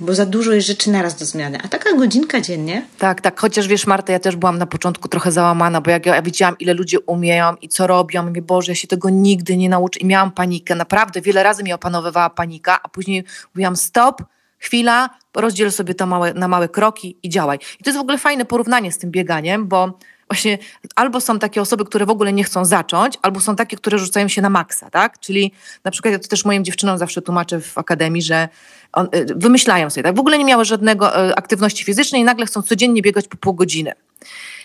[0.00, 1.58] bo za dużo jest rzeczy naraz do zmiany.
[1.64, 2.86] A taka godzinka dziennie?
[2.98, 3.40] Tak, tak.
[3.40, 6.74] Chociaż wiesz, Marta, ja też byłam na początku trochę załamana, bo jak ja widziałam, ile
[6.74, 10.00] ludzie umieją i co robią, mówię, Boże, ja się tego nigdy nie nauczę.
[10.00, 10.74] I miałam panikę.
[10.74, 14.22] Naprawdę wiele razy mnie opanowywała panika, a później mówiłam stop,
[14.58, 17.58] chwila, rozdziel sobie to małe, na małe kroki i działaj.
[17.80, 19.98] I to jest w ogóle fajne porównanie z tym bieganiem, bo
[20.30, 20.58] właśnie
[20.94, 24.28] albo są takie osoby, które w ogóle nie chcą zacząć, albo są takie, które rzucają
[24.28, 25.20] się na maksa, tak?
[25.20, 25.52] Czyli
[25.84, 28.48] na przykład ja to też moim dziewczynom zawsze tłumaczę w akademii, że
[28.92, 30.16] on, y, wymyślają sobie, tak?
[30.16, 33.54] W ogóle nie miały żadnego y, aktywności fizycznej i nagle chcą codziennie biegać po pół
[33.54, 33.92] godziny.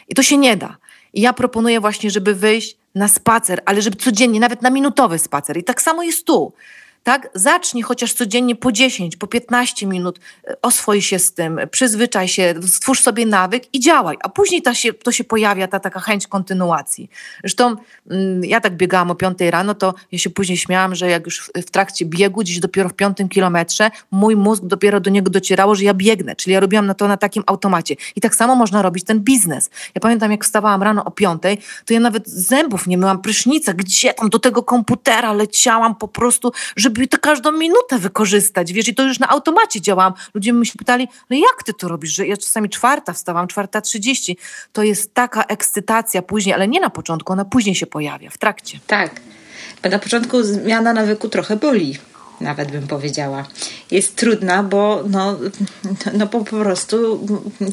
[0.08, 0.78] I to się nie da.
[1.14, 5.58] I ja proponuję właśnie, żeby wyjść na spacer, ale żeby codziennie, nawet na minutowy spacer.
[5.58, 6.54] I tak samo jest tu
[7.04, 7.30] tak?
[7.34, 12.56] Zacznij chociaż codziennie po 10, po 15 minut, e, oswoj się z tym, przyzwyczaj się,
[12.68, 16.28] stwórz sobie nawyk i działaj, a później ta się, to się pojawia ta taka chęć
[16.28, 17.10] kontynuacji.
[17.40, 17.76] Zresztą
[18.10, 21.52] mm, ja tak biegałam o 5 rano, to ja się później śmiałam, że jak już
[21.56, 25.84] w trakcie biegu, gdzieś dopiero w piątym kilometrze, mój mózg dopiero do niego docierało, że
[25.84, 27.96] ja biegnę, czyli ja robiłam na to na takim automacie.
[28.16, 29.70] I tak samo można robić ten biznes.
[29.96, 31.42] Ja pamiętam, jak wstawałam rano o 5,
[31.86, 36.52] to ja nawet zębów nie myłam, prysznica, gdzie tam do tego komputera leciałam po prostu,
[36.76, 40.14] żeby żeby to każdą minutę wykorzystać, wiesz, i to już na automacie działałam.
[40.34, 43.82] Ludzie mi się pytali, no jak ty to robisz, że ja czasami czwarta wstawam, czwarta
[43.82, 44.38] trzydzieści.
[44.74, 48.80] To jest taka ekscytacja później, ale nie na początku, ona później się pojawia, w trakcie.
[48.88, 49.22] Tak,
[49.84, 51.98] bo na początku zmiana nawyku trochę boli
[52.42, 53.48] nawet bym powiedziała.
[53.92, 55.40] Jest trudna, bo no,
[56.14, 57.28] no po prostu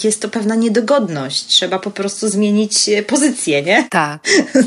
[0.05, 1.47] jest to pewna niedogodność.
[1.47, 3.89] Trzeba po prostu zmienić pozycję, nie?
[3.91, 4.21] Tak.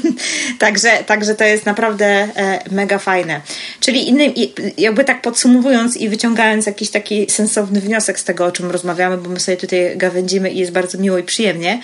[0.60, 3.42] także, także to jest naprawdę e, mega fajne.
[3.80, 4.34] Czyli innym,
[4.78, 9.30] jakby tak podsumowując i wyciągając jakiś taki sensowny wniosek z tego, o czym rozmawiamy, bo
[9.30, 11.82] my sobie tutaj gawędzimy i jest bardzo miło i przyjemnie,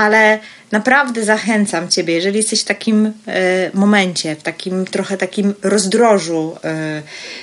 [0.00, 0.38] ale
[0.70, 3.12] naprawdę zachęcam Ciebie, jeżeli jesteś w takim y,
[3.74, 6.56] momencie, w takim trochę takim rozdrożu,
[6.98, 7.02] y,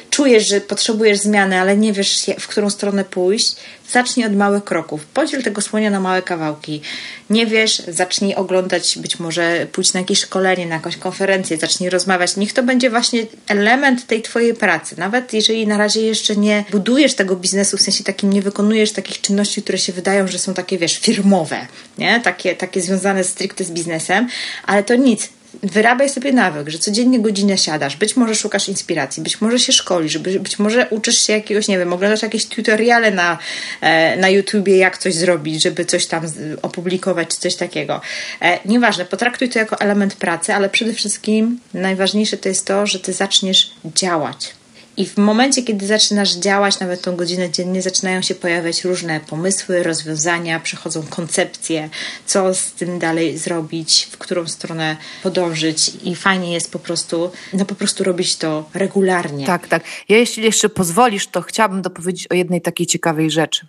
[0.10, 3.56] czujesz, że potrzebujesz zmiany, ale nie wiesz, w którą stronę pójść,
[3.92, 5.06] zacznij od małych kroków.
[5.06, 6.82] Podziel tego słonia na małe kawałki.
[7.30, 12.36] Nie wiesz, zacznij oglądać, być może pójść na jakieś szkolenie, na jakąś konferencję, zacznij rozmawiać.
[12.36, 14.96] Niech to będzie właśnie element tej Twojej pracy.
[14.98, 19.22] Nawet jeżeli na razie jeszcze nie budujesz tego biznesu, w sensie takim nie wykonujesz takich
[19.22, 21.68] czynności, które się wydają, że są takie, wiesz, firmowe,
[21.98, 22.22] nie?
[22.24, 24.28] Takie, takie związane stricte z biznesem,
[24.66, 25.30] ale to nic.
[25.64, 30.18] wyrabiaj sobie nawyk, że codziennie godzinę siadasz, być może szukasz inspiracji, być może się szkolisz,
[30.18, 33.38] być może uczysz się jakiegoś, nie wiem, oglądasz jakieś tutoriale na,
[33.82, 36.24] e, na YouTubie, jak coś zrobić, żeby coś tam
[36.62, 38.02] opublikować, czy coś takiego.
[38.42, 43.00] E, nieważne, potraktuj to jako element pracy, ale przede wszystkim najważniejsze to jest to, że
[43.00, 44.57] ty zaczniesz działać.
[44.98, 49.84] I w momencie, kiedy zaczynasz działać, nawet tą godzinę dziennie, zaczynają się pojawiać różne pomysły,
[49.84, 51.90] rozwiązania, przychodzą koncepcje,
[52.26, 55.92] co z tym dalej zrobić, w którą stronę podążyć.
[56.04, 59.46] I fajnie jest po prostu, no po prostu robić to regularnie.
[59.46, 59.84] Tak, tak.
[60.10, 63.68] Ja jeśli jeszcze pozwolisz, to chciałabym dopowiedzieć o jednej takiej ciekawej rzeczy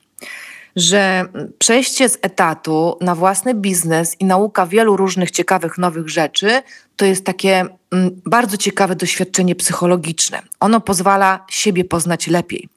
[0.79, 1.25] że
[1.59, 6.63] przejście z etatu na własny biznes i nauka wielu różnych ciekawych nowych rzeczy
[6.97, 10.43] to jest takie mm, bardzo ciekawe doświadczenie psychologiczne.
[10.61, 12.69] Ono pozwala siebie poznać lepiej.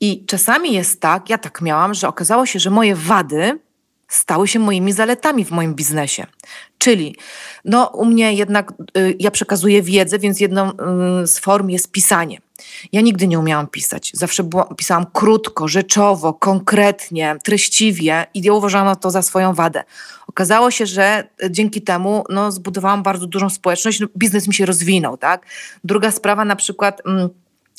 [0.00, 3.58] I czasami jest tak, ja tak miałam, że okazało się, że moje wady
[4.08, 6.26] stały się moimi zaletami w moim biznesie.
[6.78, 7.16] Czyli
[7.64, 12.38] no, u mnie jednak y, ja przekazuję wiedzę, więc jedną y, z form jest pisanie.
[12.92, 14.10] Ja nigdy nie umiałam pisać.
[14.14, 19.84] Zawsze pisałam krótko, rzeczowo, konkretnie, treściwie i ja uważałam to za swoją wadę.
[20.26, 25.16] Okazało się, że dzięki temu no, zbudowałam bardzo dużą społeczność, no, biznes mi się rozwinął.
[25.16, 25.46] Tak?
[25.84, 27.02] Druga sprawa na przykład...
[27.06, 27.28] Mm,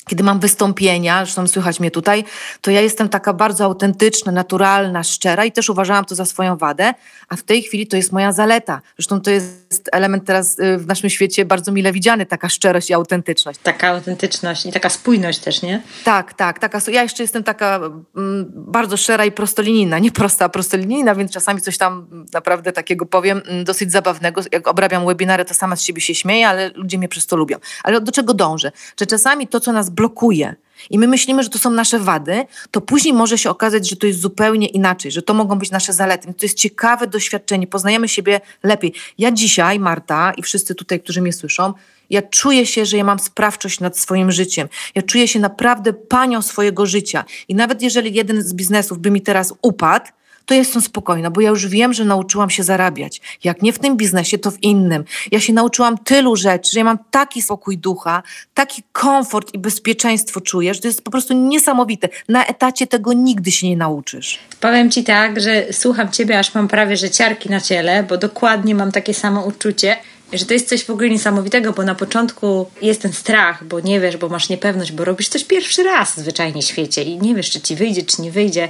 [0.07, 2.23] kiedy mam wystąpienia, zresztą słychać mnie tutaj,
[2.61, 6.93] to ja jestem taka bardzo autentyczna, naturalna, szczera i też uważałam to za swoją wadę,
[7.29, 8.81] a w tej chwili to jest moja zaleta.
[8.97, 12.93] Zresztą to jest element teraz y, w naszym świecie bardzo mile widziany, taka szczerość i
[12.93, 13.59] autentyczność.
[13.63, 15.81] Taka autentyczność i taka spójność też, nie?
[16.03, 16.59] Tak, tak.
[16.59, 17.75] Taka, ja jeszcze jestem taka
[18.17, 19.99] mm, bardzo szczera i prostolinijna.
[19.99, 24.41] Nie prosta, a prostolinijna, więc czasami coś tam naprawdę takiego powiem, mm, dosyć zabawnego.
[24.51, 27.57] Jak obrabiam webinary, to sama z siebie się śmieję, ale ludzie mnie przez to lubią.
[27.83, 28.71] Ale do czego dążę?
[28.99, 30.55] Że czasami to, co nas blokuje
[30.89, 34.07] i my myślimy, że to są nasze wady, to później może się okazać, że to
[34.07, 36.33] jest zupełnie inaczej, że to mogą być nasze zalety.
[36.33, 38.93] To jest ciekawe doświadczenie, poznajemy siebie lepiej.
[39.17, 41.73] Ja dzisiaj, Marta i wszyscy tutaj, którzy mnie słyszą,
[42.09, 44.67] ja czuję się, że ja mam sprawczość nad swoim życiem.
[44.95, 47.25] Ja czuję się naprawdę panią swojego życia.
[47.47, 50.05] I nawet jeżeli jeden z biznesów by mi teraz upadł,
[50.45, 53.21] to jestem spokojna, bo ja już wiem, że nauczyłam się zarabiać.
[53.43, 55.03] Jak nie w tym biznesie, to w innym.
[55.31, 60.41] Ja się nauczyłam tylu rzeczy, że ja mam taki spokój ducha, taki komfort i bezpieczeństwo
[60.41, 62.09] czuję, że to jest po prostu niesamowite.
[62.29, 64.39] Na etacie tego nigdy się nie nauczysz.
[64.59, 68.75] Powiem Ci tak, że słucham Ciebie, aż mam prawie że ciarki na ciele, bo dokładnie
[68.75, 69.97] mam takie samo uczucie
[70.33, 73.99] że to jest coś w ogóle niesamowitego, bo na początku jest ten strach, bo nie
[73.99, 77.49] wiesz, bo masz niepewność, bo robisz coś pierwszy raz zwyczajnie w świecie i nie wiesz,
[77.49, 78.69] czy ci wyjdzie, czy nie wyjdzie,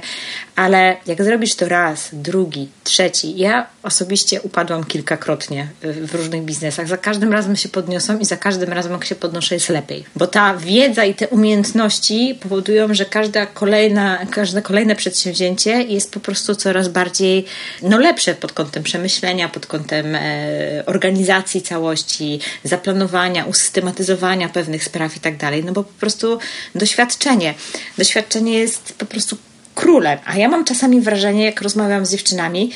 [0.56, 6.88] ale jak zrobisz to raz, drugi, trzeci, ja osobiście upadłam kilkakrotnie w różnych biznesach.
[6.88, 10.04] Za każdym razem się podniosłam i za każdym razem, jak się podnoszę, jest lepiej.
[10.16, 16.20] Bo ta wiedza i te umiejętności powodują, że każda kolejna, każde kolejne przedsięwzięcie jest po
[16.20, 17.44] prostu coraz bardziej
[17.82, 25.20] no, lepsze pod kątem przemyślenia, pod kątem e, organizacji całości, zaplanowania, usystematyzowania pewnych spraw i
[25.20, 25.64] tak dalej.
[25.64, 26.38] No bo po prostu
[26.74, 27.54] doświadczenie.
[27.98, 29.36] Doświadczenie jest po prostu
[29.74, 30.18] królem.
[30.24, 32.70] A ja mam czasami wrażenie, jak rozmawiam z dziewczynami,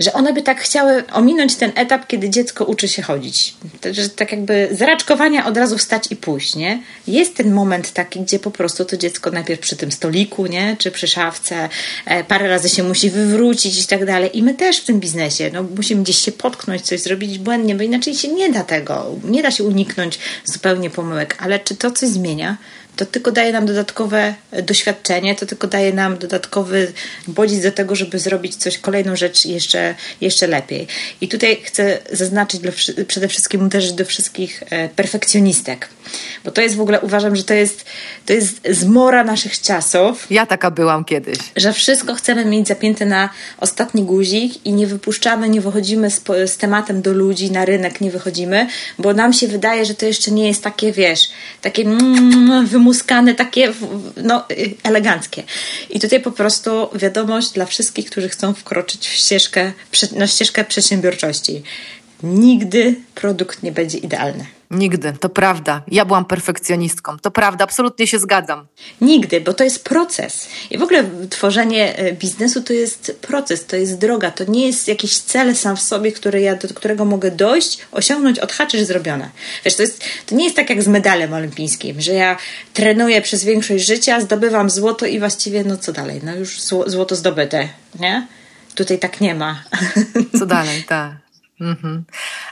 [0.00, 3.54] że one by tak chciały ominąć ten etap, kiedy dziecko uczy się chodzić.
[3.92, 6.82] Że tak jakby zaraczkowania od razu wstać i pójść, nie?
[7.06, 10.76] Jest ten moment taki, gdzie po prostu to dziecko najpierw przy tym stoliku, nie?
[10.78, 11.68] Czy przy szafce,
[12.06, 14.38] e, parę razy się musi wywrócić i tak dalej.
[14.38, 17.82] I my też w tym biznesie, no musimy gdzieś się potknąć, coś zrobić błędnie, bo
[17.82, 19.06] inaczej się nie da tego.
[19.24, 21.36] Nie da się uniknąć zupełnie pomyłek.
[21.40, 22.56] Ale czy to coś zmienia?
[22.96, 26.92] To tylko daje nam dodatkowe doświadczenie, to tylko daje nam dodatkowy
[27.28, 30.86] bodziec do tego, żeby zrobić coś, kolejną rzecz jeszcze, jeszcze lepiej.
[31.20, 32.60] I tutaj chcę zaznaczyć
[33.08, 35.88] przede wszystkim uderzyć do wszystkich e, perfekcjonistek,
[36.44, 37.84] bo to jest w ogóle, uważam, że to jest,
[38.26, 40.26] to jest zmora naszych czasów.
[40.30, 41.38] Ja taka byłam kiedyś.
[41.56, 46.56] Że wszystko chcemy mieć zapięte na ostatni guzik i nie wypuszczamy, nie wychodzimy z, z
[46.56, 48.66] tematem do ludzi, na rynek nie wychodzimy,
[48.98, 51.28] bo nam się wydaje, że to jeszcze nie jest takie, wiesz,
[51.62, 53.72] takie mm, wymuskane, takie
[54.16, 54.44] no,
[54.82, 55.42] eleganckie.
[55.90, 59.72] I tutaj po prostu wiadomość dla wszystkich, którzy chcą wkroczyć w ścieżkę,
[60.16, 61.62] na ścieżkę przedsiębiorczości.
[62.22, 64.59] Nigdy produkt nie będzie idealny.
[64.70, 65.82] Nigdy, to prawda.
[65.88, 67.18] Ja byłam perfekcjonistką.
[67.18, 68.66] To prawda, absolutnie się zgadzam.
[69.00, 70.48] Nigdy, bo to jest proces.
[70.70, 74.30] I w ogóle tworzenie e, biznesu to jest proces, to jest droga.
[74.30, 78.38] To nie jest jakiś cel sam w sobie, który ja, do którego mogę dojść, osiągnąć,
[78.38, 79.30] odhaczyć, zrobione.
[79.64, 82.36] Wiesz, to, jest, to nie jest tak jak z medalem olimpijskim, że ja
[82.74, 86.20] trenuję przez większość życia, zdobywam złoto i właściwie, no co dalej?
[86.24, 87.68] No już złoto zdobyte,
[88.00, 88.26] nie?
[88.74, 89.64] Tutaj tak nie ma.
[90.38, 91.12] Co dalej, tak.
[91.60, 92.04] Mhm.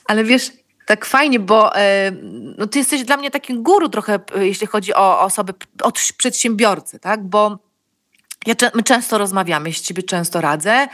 [0.05, 0.51] Ale wiesz,
[0.89, 2.13] tak fajnie, bo e,
[2.59, 6.99] no, ty jesteś dla mnie takim guru trochę, e, jeśli chodzi o osoby, o przedsiębiorcy,
[6.99, 7.25] tak?
[7.25, 7.59] Bo
[8.47, 10.89] ja, my często rozmawiamy, ja ciebie często radzę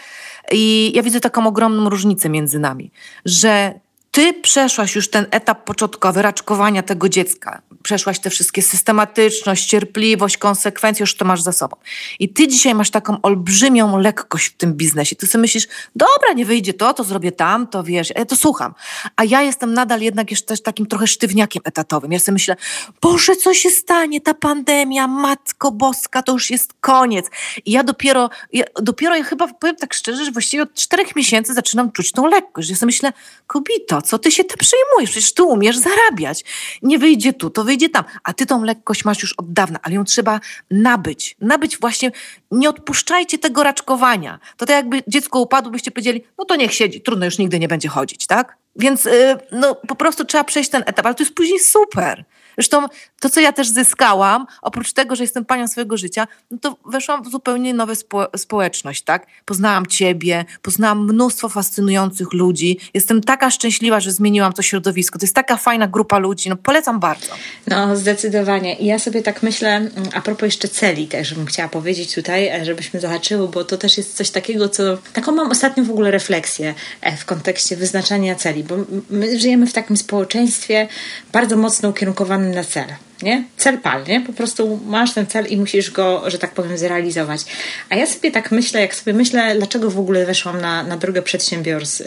[0.52, 2.90] i ja widzę taką ogromną różnicę między nami,
[3.24, 3.80] że
[4.14, 7.62] ty przeszłaś już ten etap początkowy raczkowania tego dziecka.
[7.83, 11.77] Przeszłaś te wszystkie systematyczność, cierpliwość, konsekwencje, już to masz za sobą.
[12.18, 15.16] I ty dzisiaj masz taką olbrzymią lekkość w tym biznesie.
[15.16, 18.74] Ty sobie myślisz, dobra, nie wyjdzie to, to zrobię tam, to wiesz, ja to słucham.
[19.16, 22.12] A ja jestem nadal jednak jeszcze też takim trochę sztywniakiem etatowym.
[22.12, 22.57] Ja sobie myślę,
[23.00, 24.20] Boże, co się stanie?
[24.20, 27.27] Ta pandemia, Matko Boska, to już jest koniec.
[27.64, 31.55] I ja dopiero, ja dopiero ja chyba powiem tak szczerze, że właściwie od czterech miesięcy
[31.55, 32.70] zaczynam czuć tą lekkość.
[32.70, 33.12] Ja sobie myślę,
[33.46, 35.10] kobito, co ty się tym przejmujesz?
[35.10, 36.44] Przecież ty umiesz zarabiać.
[36.82, 38.04] Nie wyjdzie tu, to wyjdzie tam.
[38.24, 40.40] A ty tą lekkość masz już od dawna, ale ją trzeba
[40.70, 41.36] nabyć.
[41.40, 42.12] Nabyć właśnie,
[42.50, 44.38] nie odpuszczajcie tego raczkowania.
[44.56, 47.68] To tak jakby dziecko upadło, byście powiedzieli, no to niech siedzi, trudno, już nigdy nie
[47.68, 48.56] będzie chodzić, tak?
[48.76, 49.12] Więc yy,
[49.52, 52.24] no, po prostu trzeba przejść ten etap, ale to jest później super.
[52.56, 52.86] Zresztą
[53.20, 57.22] to, co ja też zyskałam, oprócz tego, że jestem panią swojego życia, no to weszłam
[57.22, 59.26] w zupełnie nową spo społeczność, tak?
[59.44, 62.78] Poznałam ciebie, poznałam mnóstwo fascynujących ludzi.
[62.94, 65.18] Jestem taka szczęśliwa, że zmieniłam to środowisko.
[65.18, 66.48] To jest taka fajna grupa ludzi.
[66.48, 67.32] No polecam bardzo.
[67.66, 68.74] No, zdecydowanie.
[68.74, 72.48] I ja sobie tak myślę, mm, a propos jeszcze celi też, żebym chciała powiedzieć tutaj,
[72.48, 74.82] e, żebyśmy zahaczyły, bo to też jest coś takiego, co...
[75.12, 78.76] Taką mam ostatnio w ogóle refleksję e, w kontekście wyznaczania celi, bo
[79.10, 80.88] my żyjemy w takim społeczeństwie
[81.32, 82.87] bardzo mocno ukierunkowanym na cel.
[83.22, 83.44] Nie?
[83.57, 84.20] Cel pal, nie?
[84.20, 87.40] Po prostu masz ten cel i musisz go, że tak powiem, zrealizować.
[87.90, 91.22] A ja sobie tak myślę, jak sobie myślę, dlaczego w ogóle weszłam na, na drogę
[91.22, 92.07] przedsiębiorstw, yy,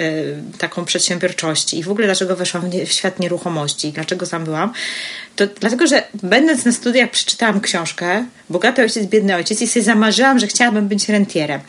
[0.58, 4.74] taką przedsiębiorczości i w ogóle dlaczego weszłam w, świat nieruchomości, dlaczego tam byłam,
[5.36, 10.40] to dlatego, że będąc na studiach przeczytałam książkę Bogaty ojciec, biedny ojciec i sobie zamarzyłam,
[10.40, 11.62] że chciałabym być rentierem.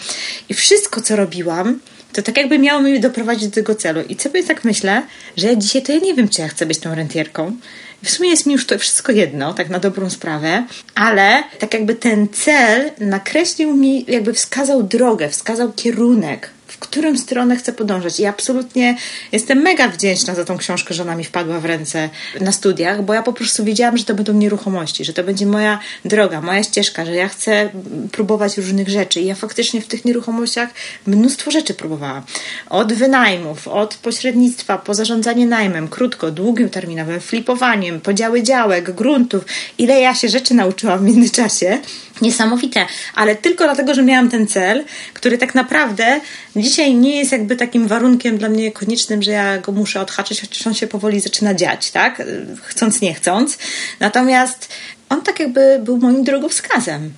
[0.48, 1.81] I wszystko, co robiłam,
[2.12, 4.02] to tak jakby miało mnie doprowadzić do tego celu.
[4.09, 5.02] I sobie tak myślę,
[5.37, 7.57] że ja dzisiaj to ja nie wiem, czy ja chcę być tą rentierką.
[8.04, 11.94] W sumie jest mi już to wszystko jedno, tak na dobrą sprawę, ale tak jakby
[11.94, 18.20] ten cel nakreślił mi, jakby wskazał drogę, wskazał kierunek, w którym stronę chcę podążać.
[18.20, 18.96] I absolutnie
[19.32, 22.10] jestem mega wdzięczna za tą książkę, że ona mi wpadła w ręce
[22.40, 25.78] na studiach, bo ja po prostu wiedziałam, że to będą nieruchomości, że to będzie moja
[26.04, 27.70] droga, moja ścieżka, że ja chcę
[28.12, 29.20] próbować różnych rzeczy.
[29.20, 30.68] I ja faktycznie w tych nieruchomościach
[31.06, 32.22] mnóstwo rzeczy próbowałam.
[32.70, 39.44] Od wynajmów, od pośrednictwa, po zarządzanie najmem, krótko, długim terminowym, flipowaniem, podziały działek, gruntów.
[39.78, 41.78] Ile ja się rzeczy nauczyłam w międzyczasie.
[42.22, 46.20] Niesamowite, ale tylko dlatego, że miałam ten cel, który tak naprawdę
[46.57, 50.66] dzisiaj nie jest jakby takim warunkiem dla mnie koniecznym, że ja go muszę odhaczyć, chociaż
[50.66, 52.22] on się powoli zaczyna dziać, tak?
[52.62, 53.59] Chcąc, nie chcąc.
[54.00, 54.68] Natomiast
[55.09, 57.12] on tak jakby był moim drogowskazem.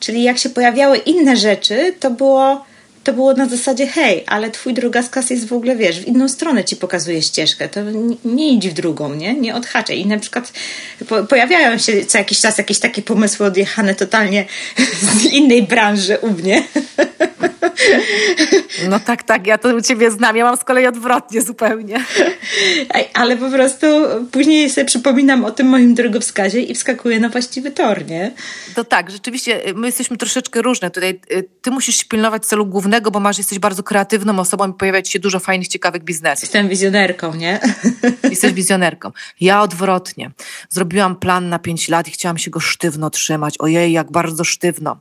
[0.00, 2.64] Czyli jak się pojawiały inne rzeczy, to było
[3.04, 6.64] to było na zasadzie, hej, ale twój drogowskaz jest w ogóle, wiesz, w inną stronę
[6.64, 9.34] ci pokazuje ścieżkę, to nie, nie idź w drugą, nie?
[9.34, 10.00] Nie odhaczaj.
[10.00, 10.52] I na przykład
[11.08, 14.44] po, pojawiają się co jakiś czas jakieś takie pomysły odjechane totalnie
[15.22, 16.62] z innej branży u mnie.
[18.88, 22.04] No tak, tak, ja to u ciebie znam, ja mam z kolei odwrotnie zupełnie.
[23.14, 23.86] Ale po prostu
[24.32, 28.32] później sobie przypominam o tym moim drogowskazie i wskakuję na właściwy tor, nie?
[28.74, 30.90] To tak, rzeczywiście my jesteśmy troszeczkę różne.
[30.90, 35.02] Tutaj y, ty musisz pilnować celu głównego, bo masz, jesteś bardzo kreatywną osobą i pojawia
[35.02, 36.42] ci się dużo fajnych, ciekawych biznesów.
[36.42, 37.60] Jestem wizjonerką, nie?
[38.30, 39.12] Jesteś wizjonerką.
[39.40, 40.30] Ja odwrotnie.
[40.68, 43.54] Zrobiłam plan na pięć lat i chciałam się go sztywno trzymać.
[43.58, 44.96] Ojej, jak bardzo sztywno.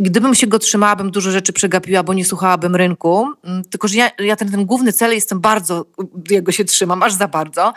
[0.00, 3.28] Gdybym się go trzymała, bym dużo rzeczy przegapiła, bo nie słuchałabym rynku.
[3.44, 5.86] Mm, tylko, że ja, ja ten, ten główny cel jestem bardzo,
[6.30, 7.72] jego się trzymam, aż za bardzo.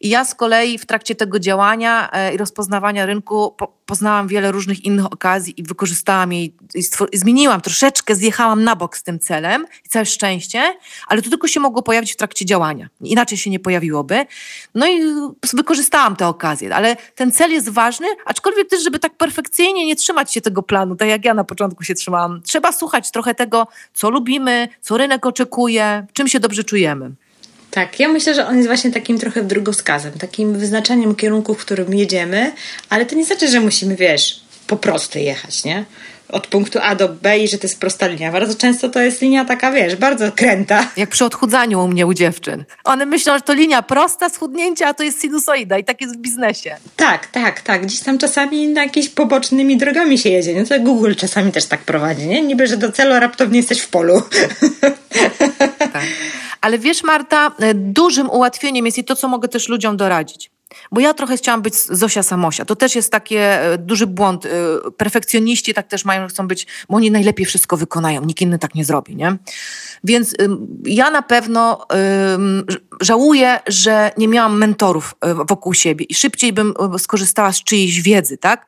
[0.00, 4.52] I ja z kolei w trakcie tego działania e, i rozpoznawania rynku po, poznałam wiele
[4.52, 6.54] różnych innych okazji i wykorzystałam je i,
[7.12, 10.62] i zmieniłam troszeczkę, zjechałam na bok z tym celem i całe szczęście,
[11.08, 12.88] ale to tylko się mogło pojawić w trakcie działania.
[13.00, 14.26] Inaczej się nie pojawiłoby.
[14.74, 15.00] No i
[15.52, 20.32] wykorzystałam tę okazję, ale ten cel jest ważny, aczkolwiek też, żeby tak perfekcyjnie nie trzymać
[20.32, 22.42] się tego planu, tak jak ja na początku się trzymałam.
[22.42, 27.10] Trzeba słuchać trochę tego, co lubimy, co rynek oczekuje, czym się dobrze czujemy.
[27.76, 31.94] Tak, ja myślę, że on jest właśnie takim trochę drogowskazem, takim wyznaczaniem kierunku, w którym
[31.94, 32.52] jedziemy,
[32.88, 35.84] ale to nie znaczy, że musimy, wiesz, po prostu jechać, nie?
[36.28, 38.32] Od punktu A do B i że to jest prosta linia.
[38.32, 40.88] Bardzo często to jest linia taka, wiesz, bardzo kręta.
[40.96, 42.64] Jak przy odchudzaniu u mnie u dziewczyn.
[42.84, 46.18] One myślą, że to linia prosta, schudnięcia, a to jest sinusoida i tak jest w
[46.18, 46.76] biznesie.
[46.96, 47.82] Tak, tak, tak.
[47.86, 50.54] Gdzieś tam czasami na jakieś pobocznymi drogami się jedzie.
[50.60, 52.42] No to Google czasami też tak prowadzi, nie?
[52.42, 54.22] Niby, że do celu raptownie jesteś w polu.
[55.92, 56.02] Tak.
[56.60, 60.50] Ale wiesz, Marta, e, dużym ułatwieniem jest i to, co mogę też ludziom doradzić.
[60.92, 62.64] Bo ja trochę chciałam być Zosia Samosia.
[62.64, 64.46] To też jest taki e, duży błąd.
[64.46, 64.50] E,
[64.96, 68.24] perfekcjoniści tak też mają, chcą być, bo oni najlepiej wszystko wykonają.
[68.24, 69.36] Nikt inny tak nie zrobi, nie?
[70.04, 70.34] Więc
[70.84, 71.86] ja na pewno
[73.00, 75.14] żałuję, że nie miałam mentorów
[75.48, 78.66] wokół siebie i szybciej bym skorzystała z czyjejś wiedzy, tak?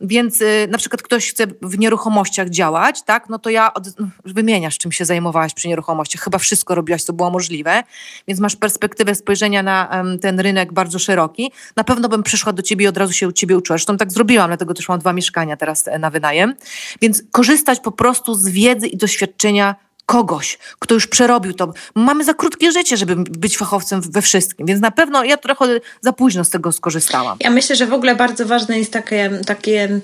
[0.00, 3.28] Więc y, na przykład ktoś chce w nieruchomościach działać, tak?
[3.28, 3.88] No to ja od,
[4.24, 6.22] wymieniasz, czym się zajmowałaś przy nieruchomościach.
[6.22, 7.82] Chyba wszystko robiłaś, co było możliwe,
[8.28, 11.52] więc masz perspektywę spojrzenia na um, ten rynek bardzo szeroki.
[11.76, 13.78] Na pewno bym przyszła do ciebie i od razu się u ciebie uczyła.
[13.78, 16.54] Zresztą tak zrobiłam, dlatego też mam dwa mieszkania teraz e, na wynajem.
[17.00, 21.72] Więc korzystać po prostu z wiedzy i doświadczenia kogoś, kto już przerobił to.
[21.94, 26.12] Mamy za krótkie życie, żeby być fachowcem we wszystkim, więc na pewno ja trochę za
[26.12, 27.38] późno z tego skorzystałam.
[27.40, 30.00] Ja myślę, że w ogóle bardzo ważne jest takie, takie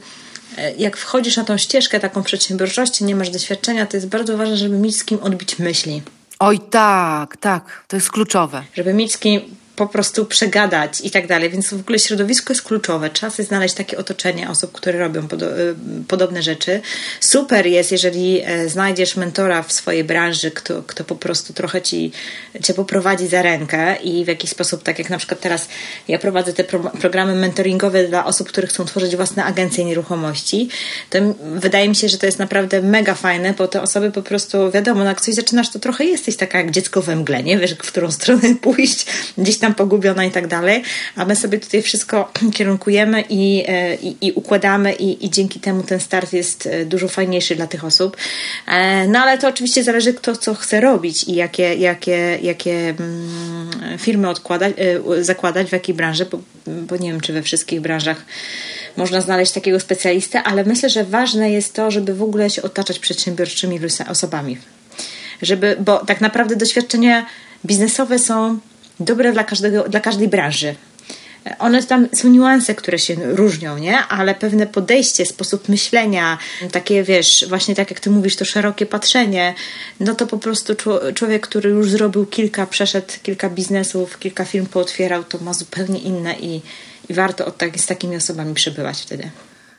[0.59, 4.57] e, jak wchodzisz na tą ścieżkę taką przedsiębiorczości, nie masz doświadczenia, to jest bardzo ważne,
[4.57, 6.03] żeby mieć z kim odbić myśli.
[6.39, 8.63] Oj tak, tak, to jest kluczowe.
[8.75, 9.41] Żeby mieć z kim
[9.77, 11.51] po prostu przegadać i tak dalej.
[11.51, 13.11] Więc w ogóle środowisko jest kluczowe.
[13.11, 15.75] Trzeba sobie znaleźć takie otoczenie osób, które robią podo y,
[16.09, 16.81] podobne rzeczy.
[17.21, 22.13] Super jest, jeżeli e, znajdziesz mentora w swojej branży, kto, kto po prostu trochę ci,
[22.63, 25.69] cię poprowadzi za rękę i w jakiś sposób, tak jak na przykład teraz
[26.09, 30.69] ja prowadzę te pro programy mentoringowe dla osób, które chcą tworzyć własne agencje nieruchomości,
[31.11, 31.19] to
[31.55, 35.01] wydaje mi się, że to jest naprawdę mega fajne, bo te osoby po prostu, wiadomo,
[35.01, 37.93] no jak coś zaczynasz, to trochę jesteś taka jak dziecko we mgle, nie wiesz, w
[37.93, 39.07] którą stronę pójść,
[39.39, 40.83] gdzieś pogubiona i tak dalej,
[41.17, 45.83] a my sobie tutaj wszystko kierunkujemy i, e, i, i układamy i, i dzięki temu
[45.83, 48.17] ten start jest e, dużo fajniejszy dla tych osób.
[48.67, 53.99] E, no ale to oczywiście zależy kto co chce robić i jakie, jakie, jakie mm,
[53.99, 54.75] firmy odkładać,
[55.21, 58.25] zakładać, w jakiej branży, bo, bo nie wiem, czy we wszystkich branżach
[58.97, 62.99] można znaleźć takiego specjalistę, ale myślę, że ważne jest to, żeby w ogóle się otaczać
[62.99, 64.59] przedsiębiorczymi osobami.
[65.43, 67.27] Żeby, bo tak naprawdę doświadczenia
[67.67, 68.59] biznesowe są
[69.01, 70.75] dobre dla, każdego, dla każdej branży.
[71.59, 73.99] One tam są niuanse, które się różnią, nie?
[73.99, 76.39] Ale pewne podejście, sposób myślenia,
[76.73, 79.55] takie wiesz, właśnie tak jak ty mówisz, to szerokie patrzenie,
[80.01, 80.75] no to po prostu
[81.15, 86.35] człowiek, który już zrobił kilka, przeszedł kilka biznesów, kilka firm pootwierał, to ma zupełnie inne
[86.35, 86.63] i,
[87.09, 89.31] i warto od tak, z takimi osobami przebywać wtedy.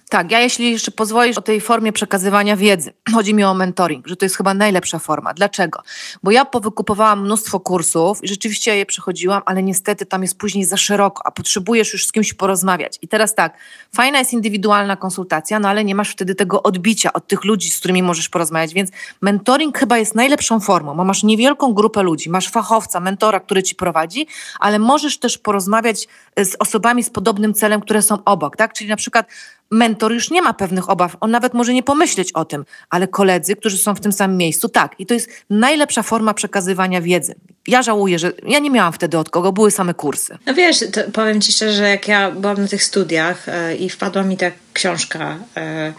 [0.09, 4.15] Tak, ja jeśli jeszcze pozwolisz o tej formie przekazywania wiedzy, chodzi mi o mentoring, że
[4.15, 5.33] to jest chyba najlepsza forma.
[5.33, 5.81] Dlaczego?
[6.23, 10.77] Bo ja powykupowałam mnóstwo kursów i rzeczywiście je przechodziłam, ale niestety tam jest później za
[10.77, 12.99] szeroko, a potrzebujesz już z kimś porozmawiać.
[13.01, 13.57] I teraz tak,
[13.95, 17.79] fajna jest indywidualna konsultacja, no ale nie masz wtedy tego odbicia od tych ludzi, z
[17.79, 18.89] którymi możesz porozmawiać, więc
[19.21, 23.75] mentoring chyba jest najlepszą formą, bo masz niewielką grupę ludzi, masz fachowca, mentora, który ci
[23.75, 24.27] prowadzi,
[24.59, 28.73] ale możesz też porozmawiać z osobami z podobnym celem, które są obok, tak?
[28.73, 29.27] Czyli na przykład
[29.71, 33.55] mentor już nie ma pewnych obaw, on nawet może nie pomyśleć o tym, ale koledzy,
[33.55, 34.95] którzy są w tym samym miejscu, tak.
[34.99, 37.35] I to jest najlepsza forma przekazywania wiedzy.
[37.67, 40.37] Ja żałuję, że ja nie miałam wtedy od kogo, były same kursy.
[40.45, 40.77] No wiesz,
[41.13, 44.51] powiem ci szczerze, że jak ja byłam na tych studiach e, i wpadła mi ta
[44.73, 45.93] książka e,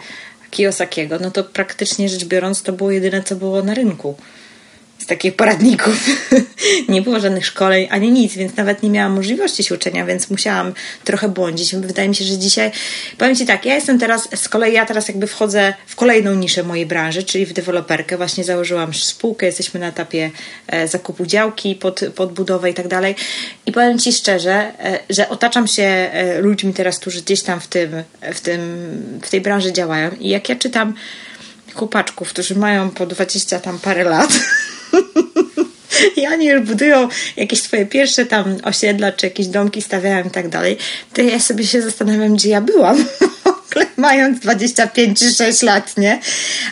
[0.49, 4.15] Kiyosakiego, no to praktycznie rzecz biorąc to było jedyne, co było na rynku
[5.07, 6.05] takich poradników.
[6.89, 10.73] nie było żadnych szkoleń ani nic, więc nawet nie miałam możliwości się uczenia, więc musiałam
[11.03, 11.75] trochę błądzić.
[11.75, 12.71] Wydaje mi się, że dzisiaj,
[13.17, 16.63] powiem Ci tak, ja jestem teraz, z kolei ja teraz jakby wchodzę w kolejną niszę
[16.63, 18.17] mojej branży, czyli w deweloperkę.
[18.17, 20.31] Właśnie założyłam spółkę, jesteśmy na etapie
[20.67, 23.15] e, zakupu działki pod, pod budowę i tak dalej.
[23.65, 27.67] I powiem Ci szczerze, e, że otaczam się e, ludźmi teraz, którzy gdzieś tam w
[27.67, 28.03] tym,
[28.33, 28.61] w tym,
[29.21, 30.93] w tej branży działają i jak ja czytam
[31.77, 34.29] chłopaczków, którzy mają po 20 tam parę lat,
[36.17, 40.49] I oni już budują jakieś swoje pierwsze tam osiedla, czy jakieś domki stawiają i tak
[40.49, 40.77] dalej,
[41.13, 43.05] to ja sobie się zastanawiam, gdzie ja byłam.
[43.97, 46.19] mając 25 czy 6 lat, nie?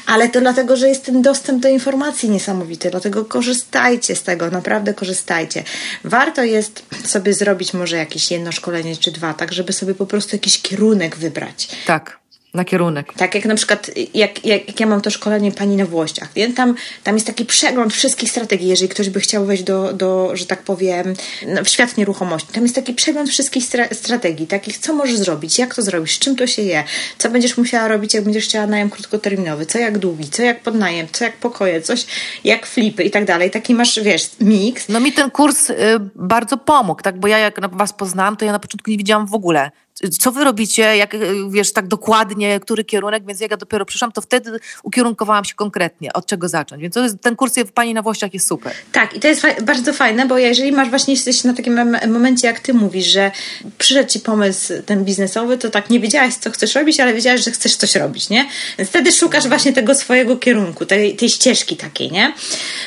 [0.06, 4.94] Ale to dlatego, że jest ten dostęp do informacji niesamowity, dlatego korzystajcie z tego, naprawdę
[4.94, 5.64] korzystajcie.
[6.04, 10.36] Warto jest sobie zrobić może jakieś jedno szkolenie czy dwa, tak, żeby sobie po prostu
[10.36, 11.68] jakiś kierunek wybrać.
[11.86, 12.25] Tak
[12.56, 13.14] na kierunek.
[13.14, 16.54] Tak, jak na przykład, jak, jak, jak ja mam to szkolenie pani na Włościach, nie?
[16.54, 20.46] Tam, tam jest taki przegląd wszystkich strategii, jeżeli ktoś by chciał wejść do, do że
[20.46, 21.14] tak powiem,
[21.66, 22.48] w świat nieruchomości.
[22.52, 26.20] Tam jest taki przegląd wszystkich stra strategii, takich, co możesz zrobić, jak to zrobić, z
[26.20, 26.84] czym to się je,
[27.18, 31.08] co będziesz musiała robić, jak będziesz chciała najem krótkoterminowy, co jak długi, co jak podnajem,
[31.12, 32.06] co jak pokoje, coś
[32.44, 33.52] jak flipy i tak dalej.
[33.52, 34.90] Taki masz, wiesz, miks.
[34.90, 35.76] No mi ten kurs y,
[36.16, 39.34] bardzo pomógł, tak, bo ja jak was poznałam, to ja na początku nie widziałam w
[39.34, 39.72] ogóle
[40.20, 41.16] co wy robicie, jak
[41.50, 46.14] wiesz, tak dokładnie, który kierunek, więc jak ja dopiero przyszłam, to wtedy ukierunkowałam się konkretnie,
[46.14, 46.82] od czego zacząć.
[46.82, 48.74] Więc jest, ten kurs w Pani na Włościach jest super.
[48.92, 52.48] Tak, i to jest fa bardzo fajne, bo jeżeli masz właśnie, jesteś na takim momencie,
[52.48, 53.32] jak ty mówisz, że
[53.78, 57.52] przyszedł ci pomysł ten biznesowy, to tak nie wiedziałaś, co chcesz robić, ale wiedziałaś, że
[57.52, 58.50] chcesz coś robić, nie?
[58.78, 62.34] Więc wtedy szukasz właśnie tego swojego kierunku, tej, tej ścieżki takiej, nie?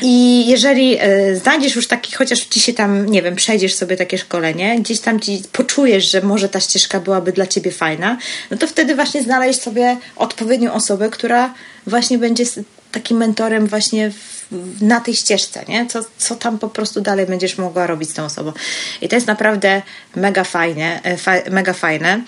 [0.03, 4.19] I jeżeli y, znajdziesz już taki, chociaż ci się tam, nie wiem, przejdziesz sobie takie
[4.19, 8.19] szkolenie, gdzieś tam ci poczujesz, że może ta ścieżka byłaby dla ciebie fajna,
[8.51, 11.55] no to wtedy właśnie znaleźć sobie odpowiednią osobę, która
[11.87, 12.45] właśnie będzie
[12.93, 14.39] takim mentorem właśnie w,
[14.81, 15.87] na tej ścieżce, nie?
[15.87, 18.53] Co, co tam po prostu dalej będziesz mogła robić z tą osobą.
[19.01, 19.83] I to jest naprawdę
[20.17, 22.21] mega fajne, e, fa, mega fajne.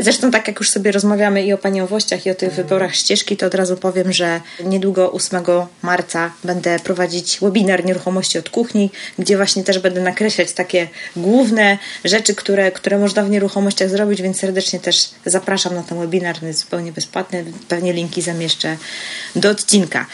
[0.00, 3.46] Zresztą tak jak już sobie rozmawiamy i o paniowościach i o tych wyborach ścieżki, to
[3.46, 5.42] od razu powiem, że niedługo 8
[5.82, 12.34] marca będę prowadzić webinar nieruchomości od kuchni, gdzie właśnie też będę nakreślać takie główne rzeczy,
[12.34, 16.92] które, które można w nieruchomościach zrobić, więc serdecznie też zapraszam na ten webinar, jest zupełnie
[16.92, 17.44] bezpłatny.
[17.68, 18.76] Pewnie linki zamieszczę
[19.36, 20.06] do odcinka.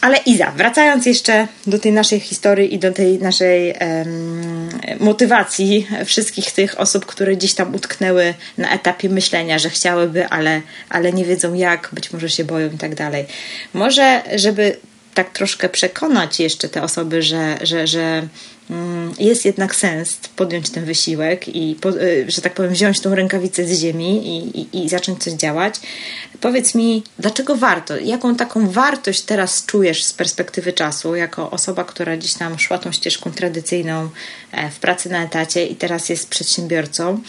[0.00, 4.68] Ale Iza, wracając jeszcze do tej naszej historii i do tej naszej um,
[5.00, 11.12] motywacji wszystkich tych osób, które gdzieś tam utknęły na etapie myślenia, że chciałyby, ale, ale
[11.12, 13.24] nie wiedzą jak, być może się boją i tak dalej.
[13.74, 14.76] Może, żeby
[15.14, 18.28] tak troszkę przekonać jeszcze te osoby, że, że, że
[18.70, 23.64] Mm, jest jednak sens podjąć ten wysiłek i, y, że tak powiem, wziąć tą rękawicę
[23.64, 25.74] z ziemi i, i, i, zacząć coś działać.
[26.40, 27.96] Powiedz mi, dlaczego warto?
[27.96, 32.92] Jaką taką wartość teraz czujesz z perspektywy czasu, jako osoba, która gdzieś tam szła tą
[32.92, 34.08] ścieżką tradycyjną
[34.52, 37.20] e, w pracy na etacie i teraz jest przedsiębiorcą?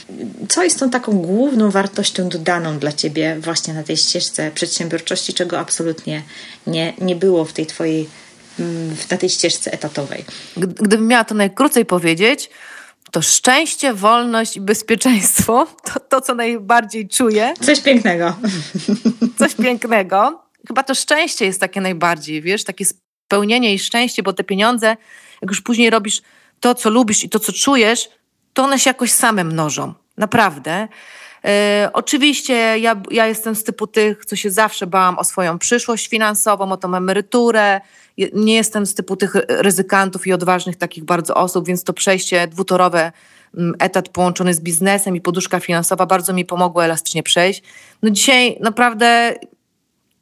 [0.49, 5.59] Co jest tą taką główną wartością dodaną dla ciebie właśnie na tej ścieżce przedsiębiorczości, czego
[5.59, 6.23] absolutnie
[6.67, 7.74] nie, nie było w tej twojej
[9.11, 10.25] na tej ścieżce etatowej.
[10.57, 12.49] Gdybym miała to najkrócej powiedzieć,
[13.11, 17.53] to szczęście, wolność i bezpieczeństwo to, to co najbardziej czuję.
[17.61, 18.35] Coś pięknego.
[19.39, 20.41] Coś pięknego.
[20.67, 24.87] Chyba to szczęście jest takie najbardziej, wiesz, takie spełnienie i szczęście, bo te pieniądze,
[25.41, 26.21] jak już później robisz
[26.59, 28.09] to, co lubisz i to, co czujesz,
[28.53, 29.93] to one się jakoś same mnożą.
[30.17, 30.87] Naprawdę.
[31.45, 36.07] E, oczywiście ja, ja jestem z typu tych, co się zawsze bałam o swoją przyszłość
[36.07, 37.81] finansową, o tą emeryturę,
[38.33, 43.11] nie jestem z typu tych ryzykantów i odważnych takich bardzo osób, więc to przejście dwutorowe,
[43.57, 47.63] mm, etat połączony z biznesem i poduszka finansowa bardzo mi pomogło elastycznie przejść.
[48.03, 49.35] No dzisiaj naprawdę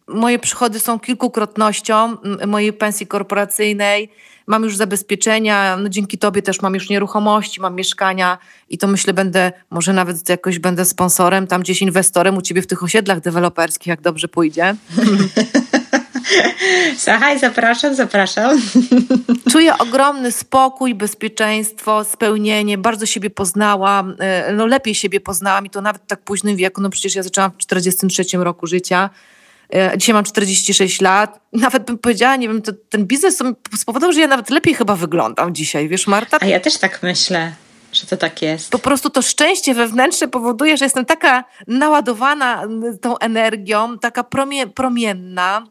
[0.07, 2.17] moje przychody są kilkukrotnością
[2.47, 4.09] mojej pensji korporacyjnej.
[4.47, 8.37] Mam już zabezpieczenia, no dzięki tobie też mam już nieruchomości, mam mieszkania
[8.69, 12.67] i to myślę będę, może nawet jakoś będę sponsorem, tam gdzieś inwestorem u ciebie w
[12.67, 14.75] tych osiedlach deweloperskich, jak dobrze pójdzie.
[16.97, 18.61] Słuchaj, zapraszam, zapraszam.
[19.51, 22.77] Czuję ogromny spokój, bezpieczeństwo, spełnienie.
[22.77, 26.81] Bardzo siebie poznałam, e, no lepiej siebie poznałam i to nawet tak późnym wieku.
[26.81, 29.09] No przecież ja zaczęłam w 43 roku życia.
[29.75, 31.39] E, dzisiaj mam 46 lat.
[31.53, 33.43] Nawet bym powiedziała, nie wiem, to, ten biznes
[33.77, 36.37] spowodował, że ja nawet lepiej chyba wyglądam dzisiaj, wiesz Marta?
[36.41, 37.53] A ja też tak myślę
[37.93, 38.71] że to tak jest.
[38.71, 42.63] Po prostu to szczęście wewnętrzne powoduje, że jestem taka naładowana
[43.01, 45.67] tą energią, taka promie, promienna,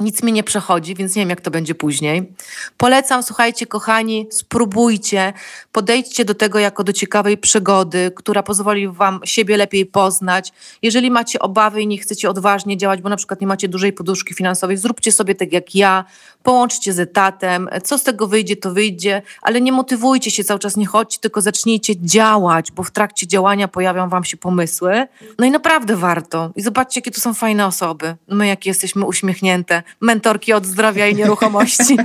[0.00, 2.32] nic mi nie przechodzi, więc nie wiem, jak to będzie później.
[2.76, 5.32] Polecam, słuchajcie, kochani, spróbujcie,
[5.72, 10.52] podejdźcie do tego jako do ciekawej przygody, która pozwoli Wam siebie lepiej poznać.
[10.82, 14.34] Jeżeli macie obawy i nie chcecie odważnie działać, bo na przykład nie macie dużej poduszki
[14.34, 16.04] finansowej, zróbcie sobie tak jak ja,
[16.44, 17.68] połączcie z etatem.
[17.84, 21.40] Co z tego wyjdzie, to wyjdzie, ale nie motywujcie się cały czas, nie chodźcie, tylko
[21.40, 25.06] zacznijcie działać, bo w trakcie działania pojawią Wam się pomysły.
[25.38, 26.50] No i naprawdę warto.
[26.56, 28.16] I zobaczcie, jakie to są fajne osoby.
[28.28, 31.96] My, jakie jesteśmy uśmiechnięte mentorki od zdrowia i nieruchomości.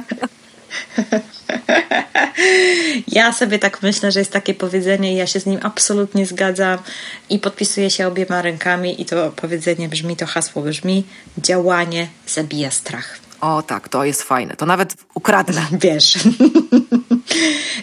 [3.08, 6.80] Ja sobie tak myślę, że jest takie powiedzenie i ja się z nim absolutnie zgadzam
[7.30, 11.04] i podpisuję się obiema rękami i to powiedzenie brzmi, to hasło brzmi
[11.38, 13.29] działanie zabija strach.
[13.42, 14.56] O tak, to jest fajne.
[14.56, 15.62] To nawet ukradnę.
[15.82, 16.18] Wiesz.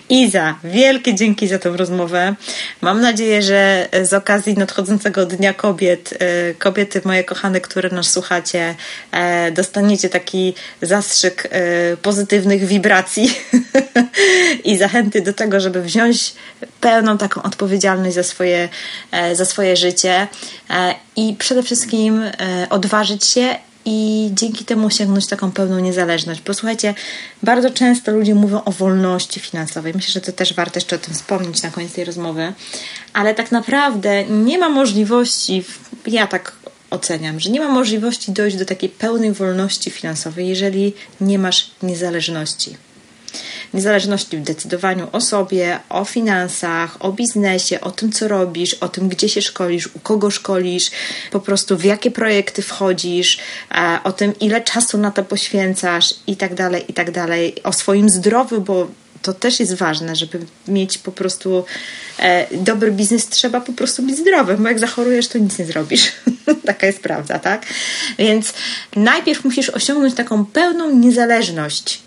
[0.09, 2.34] Iza, wielkie dzięki za tę rozmowę.
[2.80, 8.74] Mam nadzieję, że z okazji nadchodzącego Dnia Kobiet, e, kobiety moje kochane, które nas słuchacie,
[9.12, 13.34] e, dostaniecie taki zastrzyk e, pozytywnych wibracji
[14.64, 16.34] i zachęty do tego, żeby wziąć
[16.80, 18.68] pełną taką odpowiedzialność za swoje,
[19.32, 20.28] za swoje życie
[21.16, 22.22] i przede wszystkim
[22.70, 23.57] odważyć się
[23.87, 26.43] i dzięki temu osiągnąć taką pełną niezależność.
[26.47, 26.95] Bo słuchajcie,
[27.43, 29.93] bardzo często ludzie mówią o wolności finansowej.
[29.95, 32.53] Myślę, że to też warto jeszcze o tym wspomnieć na koniec tej rozmowy,
[33.12, 35.64] ale tak naprawdę nie ma możliwości,
[36.07, 36.53] ja tak
[36.91, 42.86] oceniam, że nie ma możliwości dojść do takiej pełnej wolności finansowej, jeżeli nie masz niezależności
[43.77, 49.09] niezależności w decydowaniu o sobie, o finansach, o biznesie, o tym, co robisz, o tym,
[49.09, 50.91] gdzie się szkolisz, u kogo szkolisz,
[51.31, 53.39] po prostu w jakie projekty wchodzisz,
[53.74, 57.72] e, o tym, ile czasu na to poświęcasz i tak dalej, i tak dalej, o
[57.72, 58.89] swoim zdrowiu, bo
[59.22, 61.64] to też jest ważne, żeby mieć po prostu
[62.18, 66.12] e, dobry biznes, trzeba po prostu być zdrowym, bo jak zachorujesz, to nic nie zrobisz.
[66.66, 67.66] Taka jest prawda, tak?
[68.18, 68.53] Więc
[68.97, 72.05] najpierw musisz osiągnąć taką pełną niezależność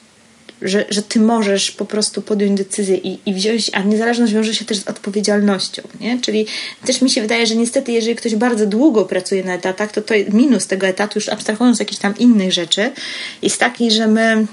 [0.62, 4.66] że, że ty możesz po prostu podjąć decyzję i, i wziąć, a niezależność wiąże się
[4.66, 6.22] też z odpowiedzialnością, nie?
[6.22, 6.45] Czyli
[6.86, 10.14] też mi się wydaje, że niestety, jeżeli ktoś bardzo długo pracuje na etatach, to to
[10.32, 12.91] minus tego etatu, już abstrahując z jakichś tam innych rzeczy,
[13.41, 14.47] jest taki, że my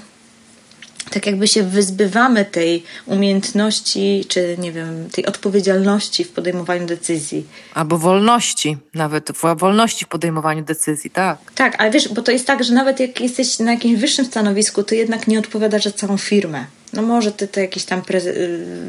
[1.09, 7.45] tak jakby się wyzbywamy tej umiejętności, czy nie wiem, tej odpowiedzialności w podejmowaniu decyzji.
[7.73, 11.37] Albo wolności, nawet wolności w podejmowaniu decyzji, tak.
[11.55, 14.83] Tak, ale wiesz, bo to jest tak, że nawet jak jesteś na jakimś wyższym stanowisku,
[14.83, 16.65] to jednak nie odpowiadasz za całą firmę.
[16.93, 18.01] No może ty to jakieś tam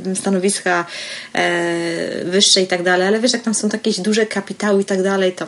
[0.06, 0.84] y, stanowiska
[1.32, 5.02] e, wyższe i tak dalej, ale wiesz, jak tam są jakieś duże kapitały i tak
[5.02, 5.46] dalej, to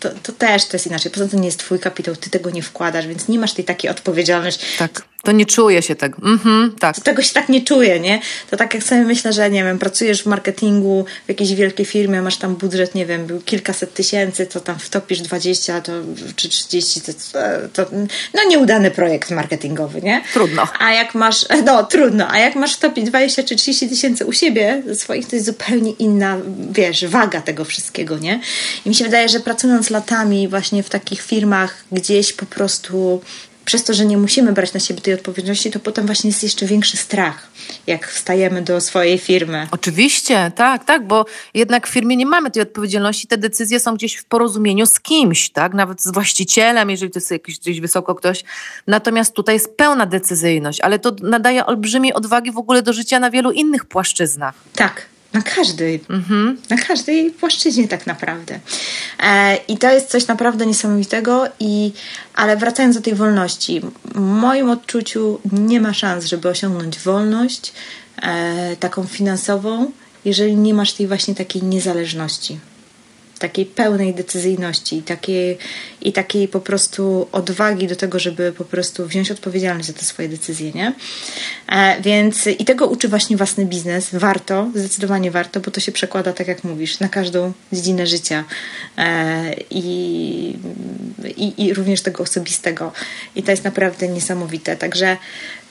[0.00, 1.12] to, to też to jest inaczej.
[1.12, 3.90] Poza tym nie jest twój kapitał, ty tego nie wkładasz, więc nie masz tej takiej
[3.90, 4.66] odpowiedzialności.
[4.78, 6.18] Tak, to nie czuje się tego.
[6.22, 7.00] Mhm, tak.
[7.00, 8.20] Tego się tak nie czuje, nie?
[8.50, 12.22] To tak jak sobie myślę, że nie wiem, pracujesz w marketingu w jakiejś wielkiej firmie,
[12.22, 15.92] masz tam budżet, nie wiem, był kilkaset tysięcy, to tam wtopisz 20 to,
[16.36, 17.12] czy 30, to,
[17.72, 17.90] to
[18.34, 20.22] no nieudany projekt marketingowy, nie?
[20.32, 20.68] Trudno.
[20.78, 24.82] A jak masz, no trudno, a jak masz wtopić 20 czy 30 tysięcy u siebie
[24.94, 26.36] swoich, to jest zupełnie inna,
[26.70, 28.40] wiesz, waga tego wszystkiego, nie?
[28.84, 33.20] I mi się wydaje, że pracując latami właśnie w takich firmach, gdzieś po prostu
[33.68, 36.66] przez to, że nie musimy brać na siebie tej odpowiedzialności, to potem właśnie jest jeszcze
[36.66, 37.48] większy strach,
[37.86, 39.66] jak wstajemy do swojej firmy.
[39.70, 44.16] Oczywiście, tak, tak, bo jednak w firmie nie mamy tej odpowiedzialności, te decyzje są gdzieś
[44.16, 48.44] w porozumieniu z kimś, tak, nawet z właścicielem, jeżeli to jest jakiś gdzieś wysoko ktoś.
[48.86, 53.30] Natomiast tutaj jest pełna decyzyjność, ale to nadaje olbrzymiej odwagi w ogóle do życia na
[53.30, 54.54] wielu innych płaszczyznach.
[54.74, 56.58] Tak, na każdej, mhm.
[56.70, 58.60] na każdej płaszczyźnie tak naprawdę.
[59.20, 61.92] E, I to jest coś naprawdę niesamowitego, i,
[62.34, 67.72] ale wracając do tej wolności, w moim odczuciu nie ma szans, żeby osiągnąć wolność
[68.22, 69.90] e, taką finansową,
[70.24, 72.58] jeżeli nie masz tej właśnie takiej niezależności
[73.38, 75.58] takiej pełnej decyzyjności i takiej,
[76.00, 80.28] i takiej po prostu odwagi do tego, żeby po prostu wziąć odpowiedzialność za te swoje
[80.28, 80.92] decyzje, nie?
[81.68, 84.08] E, więc i tego uczy właśnie własny biznes.
[84.12, 88.44] Warto, zdecydowanie warto, bo to się przekłada, tak jak mówisz, na każdą dziedzinę życia
[88.98, 90.56] e, i,
[91.36, 92.92] i, i również tego osobistego.
[93.36, 94.76] I to jest naprawdę niesamowite.
[94.76, 95.16] Także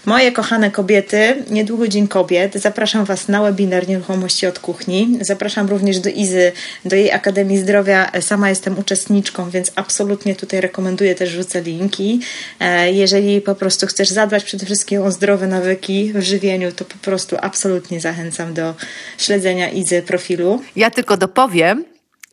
[0.07, 2.55] Moje kochane kobiety, niedługo Dzień Kobiet.
[2.55, 5.17] Zapraszam Was na webinar Nieruchomości od Kuchni.
[5.21, 6.51] Zapraszam również do Izy,
[6.85, 8.11] do jej Akademii Zdrowia.
[8.21, 12.19] Sama jestem uczestniczką, więc absolutnie tutaj rekomenduję, też rzucę linki.
[12.59, 16.97] E, jeżeli po prostu chcesz zadbać przede wszystkim o zdrowe nawyki w żywieniu, to po
[16.97, 18.73] prostu absolutnie zachęcam do
[19.17, 20.61] śledzenia Izy profilu.
[20.75, 21.85] Ja tylko dopowiem,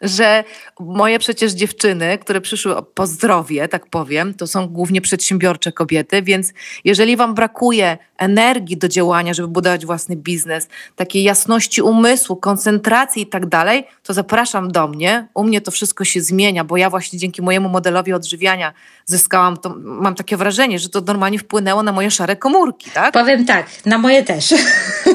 [0.03, 0.45] że
[0.81, 6.53] moje przecież dziewczyny, które przyszły po zdrowie, tak powiem, to są głównie przedsiębiorcze kobiety, więc
[6.85, 13.27] jeżeli Wam brakuje energii do działania, żeby budować własny biznes, takiej jasności umysłu, koncentracji i
[13.27, 15.29] tak dalej, to zapraszam do mnie.
[15.35, 18.73] U mnie to wszystko się zmienia, bo ja właśnie dzięki mojemu modelowi odżywiania
[19.05, 23.15] zyskałam, to mam takie wrażenie, że to normalnie wpłynęło na moje szare komórki, tak?
[23.15, 24.55] Powiem tak, na moje też.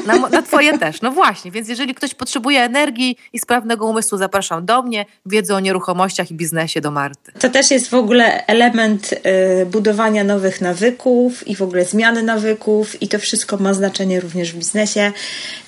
[0.06, 1.50] Na, na twoje też, no właśnie.
[1.50, 5.06] Więc jeżeli ktoś potrzebuje energii i sprawnego umysłu, zapraszam do mnie.
[5.26, 7.32] Wiedzę o nieruchomościach i biznesie do Marty.
[7.38, 13.02] To też jest w ogóle element y, budowania nowych nawyków i w ogóle zmiany nawyków
[13.02, 15.12] i to wszystko ma znaczenie również w biznesie.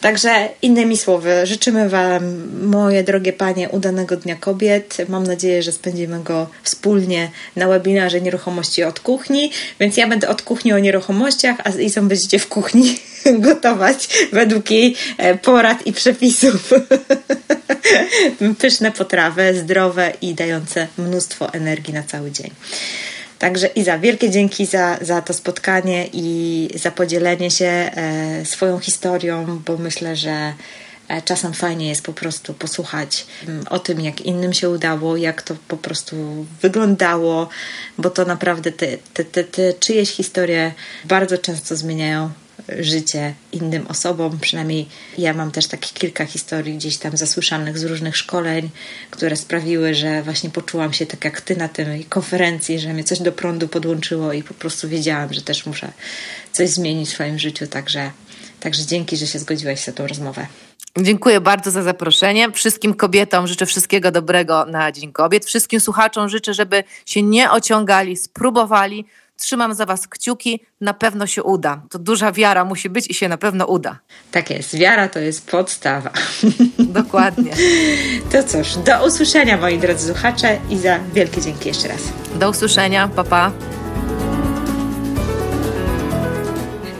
[0.00, 2.22] Także innymi słowy, życzymy Wam,
[2.62, 4.96] moje drogie panie, udanego Dnia Kobiet.
[5.09, 9.50] Mam nadzieję, że spędzimy go wspólnie na webinarze Nieruchomości od Kuchni,
[9.80, 12.98] więc ja będę od kuchni o nieruchomościach, a Izą będziecie w kuchni
[13.46, 16.70] gotować według jej e, porad i przepisów.
[18.59, 22.51] Pyszne potrawy, zdrowe i dające mnóstwo energii na cały dzień.
[23.43, 29.62] Także Iza, wielkie dzięki za, za to spotkanie i za podzielenie się e, swoją historią,
[29.66, 30.53] bo myślę, że
[31.09, 35.43] e, czasem fajnie jest po prostu posłuchać mm, o tym, jak innym się udało, jak
[35.43, 36.16] to po prostu
[36.62, 37.49] wyglądało,
[37.99, 40.72] bo to naprawdę te, te, te, te czyjeś historie
[41.05, 42.30] bardzo często zmieniają
[42.79, 44.39] życie innym osobom.
[44.41, 44.89] Przynajmniej
[45.19, 48.71] ja mam też takich kilka historii gdzieś tam zasłyszanych z różnych szkoleń,
[49.11, 53.19] które sprawiły, że właśnie poczułam się tak jak ty na tej konferencji, że mnie coś
[53.19, 55.93] do prądu podłączyło i po prostu wiedziałam, że też muszę
[56.53, 57.67] coś zmienić w swoim życiu.
[57.67, 58.11] Także,
[58.61, 60.47] także dzięki, że się zgodziłaś na tą rozmowę.
[60.99, 62.53] Dziękuję bardzo za zaproszenie.
[62.53, 65.45] Wszystkim kobietom życzę wszystkiego dobrego na Dzień Kobiet.
[65.45, 69.07] Wszystkim słuchaczom życzę, żeby się nie ociągali, spróbowali,
[69.43, 71.82] Trzymam za Was kciuki, na pewno się uda.
[71.90, 73.99] To duża wiara musi być i się na pewno uda.
[74.30, 76.11] Tak jest, wiara to jest podstawa.
[76.78, 77.53] Dokładnie.
[78.32, 82.01] To cóż, do usłyszenia moi drodzy słuchacze i za wielkie dzięki jeszcze raz.
[82.34, 83.30] Do usłyszenia, papa.
[83.30, 83.53] Pa.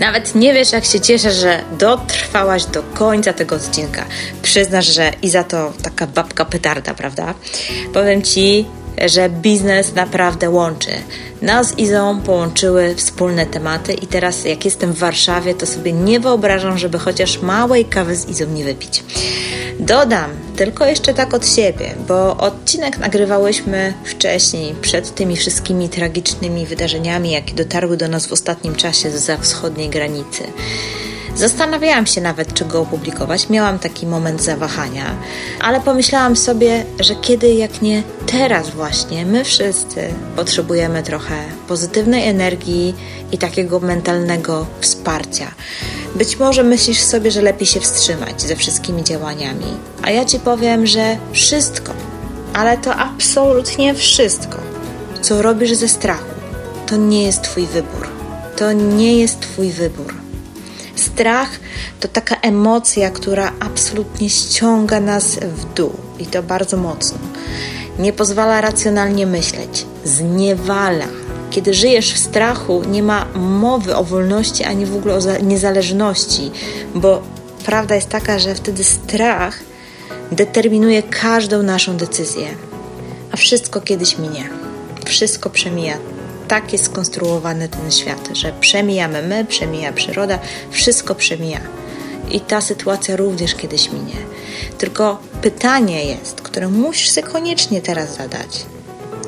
[0.03, 4.05] Nawet nie wiesz, jak się cieszę, że dotrwałaś do końca tego odcinka.
[4.43, 7.35] Przyznasz, że i za to taka babka petarda, prawda?
[7.93, 8.67] Powiem Ci,
[9.07, 10.91] że biznes naprawdę łączy.
[11.43, 16.21] Nas z Izą połączyły wspólne tematy i teraz jak jestem w Warszawie, to sobie nie
[16.21, 19.05] wyobrażam, żeby chociaż małej kawy z Izą nie wypić.
[19.81, 27.31] Dodam tylko jeszcze tak od siebie, bo odcinek nagrywałyśmy wcześniej, przed tymi wszystkimi tragicznymi wydarzeniami,
[27.31, 30.43] jakie dotarły do nas w ostatnim czasie z wschodniej granicy.
[31.37, 33.49] Zastanawiałam się nawet, czy go opublikować.
[33.49, 35.17] Miałam taki moment zawahania,
[35.61, 41.35] ale pomyślałam sobie, że kiedy jak nie teraz właśnie, my wszyscy potrzebujemy trochę
[41.69, 42.95] pozytywnej energii
[43.33, 45.51] i takiego mentalnego wsparcia.
[46.15, 49.67] Być może myślisz sobie, że lepiej się wstrzymać ze wszystkimi działaniami,
[50.03, 51.93] a ja ci powiem, że wszystko,
[52.55, 54.59] ale to absolutnie wszystko,
[55.21, 56.35] co robisz ze strachu,
[56.87, 58.09] to nie jest Twój wybór.
[58.57, 60.22] To nie jest Twój wybór.
[60.97, 61.61] Strach
[62.01, 67.19] to taka emocja, która absolutnie ściąga nas w dół i to bardzo mocno.
[67.99, 71.07] Nie pozwala racjonalnie myśleć, zniewala.
[71.51, 76.51] Kiedy żyjesz w strachu, nie ma mowy o wolności ani w ogóle o niezależności,
[76.95, 77.23] bo
[77.65, 79.59] prawda jest taka, że wtedy strach
[80.33, 82.49] determinuje każdą naszą decyzję,
[83.33, 84.51] a wszystko kiedyś minie.
[85.05, 85.99] Wszystko przemija
[86.49, 90.39] tak jest skonstruowany ten świat, że przemijamy my, przemija przyroda,
[90.71, 91.61] wszystko przemija.
[92.31, 94.17] I ta sytuacja również kiedyś minie.
[94.79, 98.67] Tylko pytanie jest, które musisz sobie koniecznie teraz zadać.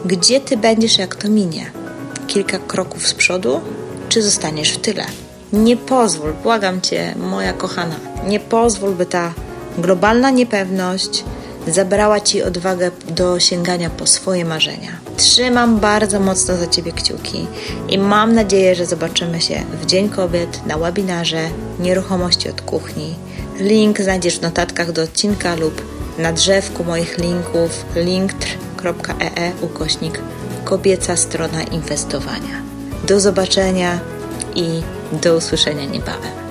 [0.05, 1.71] Gdzie ty będziesz, jak to minie?
[2.27, 3.61] Kilka kroków z przodu,
[4.09, 5.05] czy zostaniesz w tyle?
[5.53, 7.97] Nie pozwól, błagam cię, moja kochana,
[8.27, 9.35] nie pozwól, by ta
[9.79, 11.25] globalna niepewność
[11.67, 14.91] zabrała ci odwagę do sięgania po swoje marzenia.
[15.17, 17.47] Trzymam bardzo mocno za ciebie kciuki
[17.89, 21.49] i mam nadzieję, że zobaczymy się w Dzień Kobiet na webinarze
[21.81, 23.15] Nieruchomości od Kuchni.
[23.59, 25.83] Link znajdziesz w notatkach do odcinka lub
[26.19, 30.21] na drzewku moich linków linktr.ee ukośnik
[30.65, 32.63] kobieca strona inwestowania.
[33.07, 34.01] Do zobaczenia
[34.55, 34.83] i
[35.23, 36.44] do usłyszenia niebawem.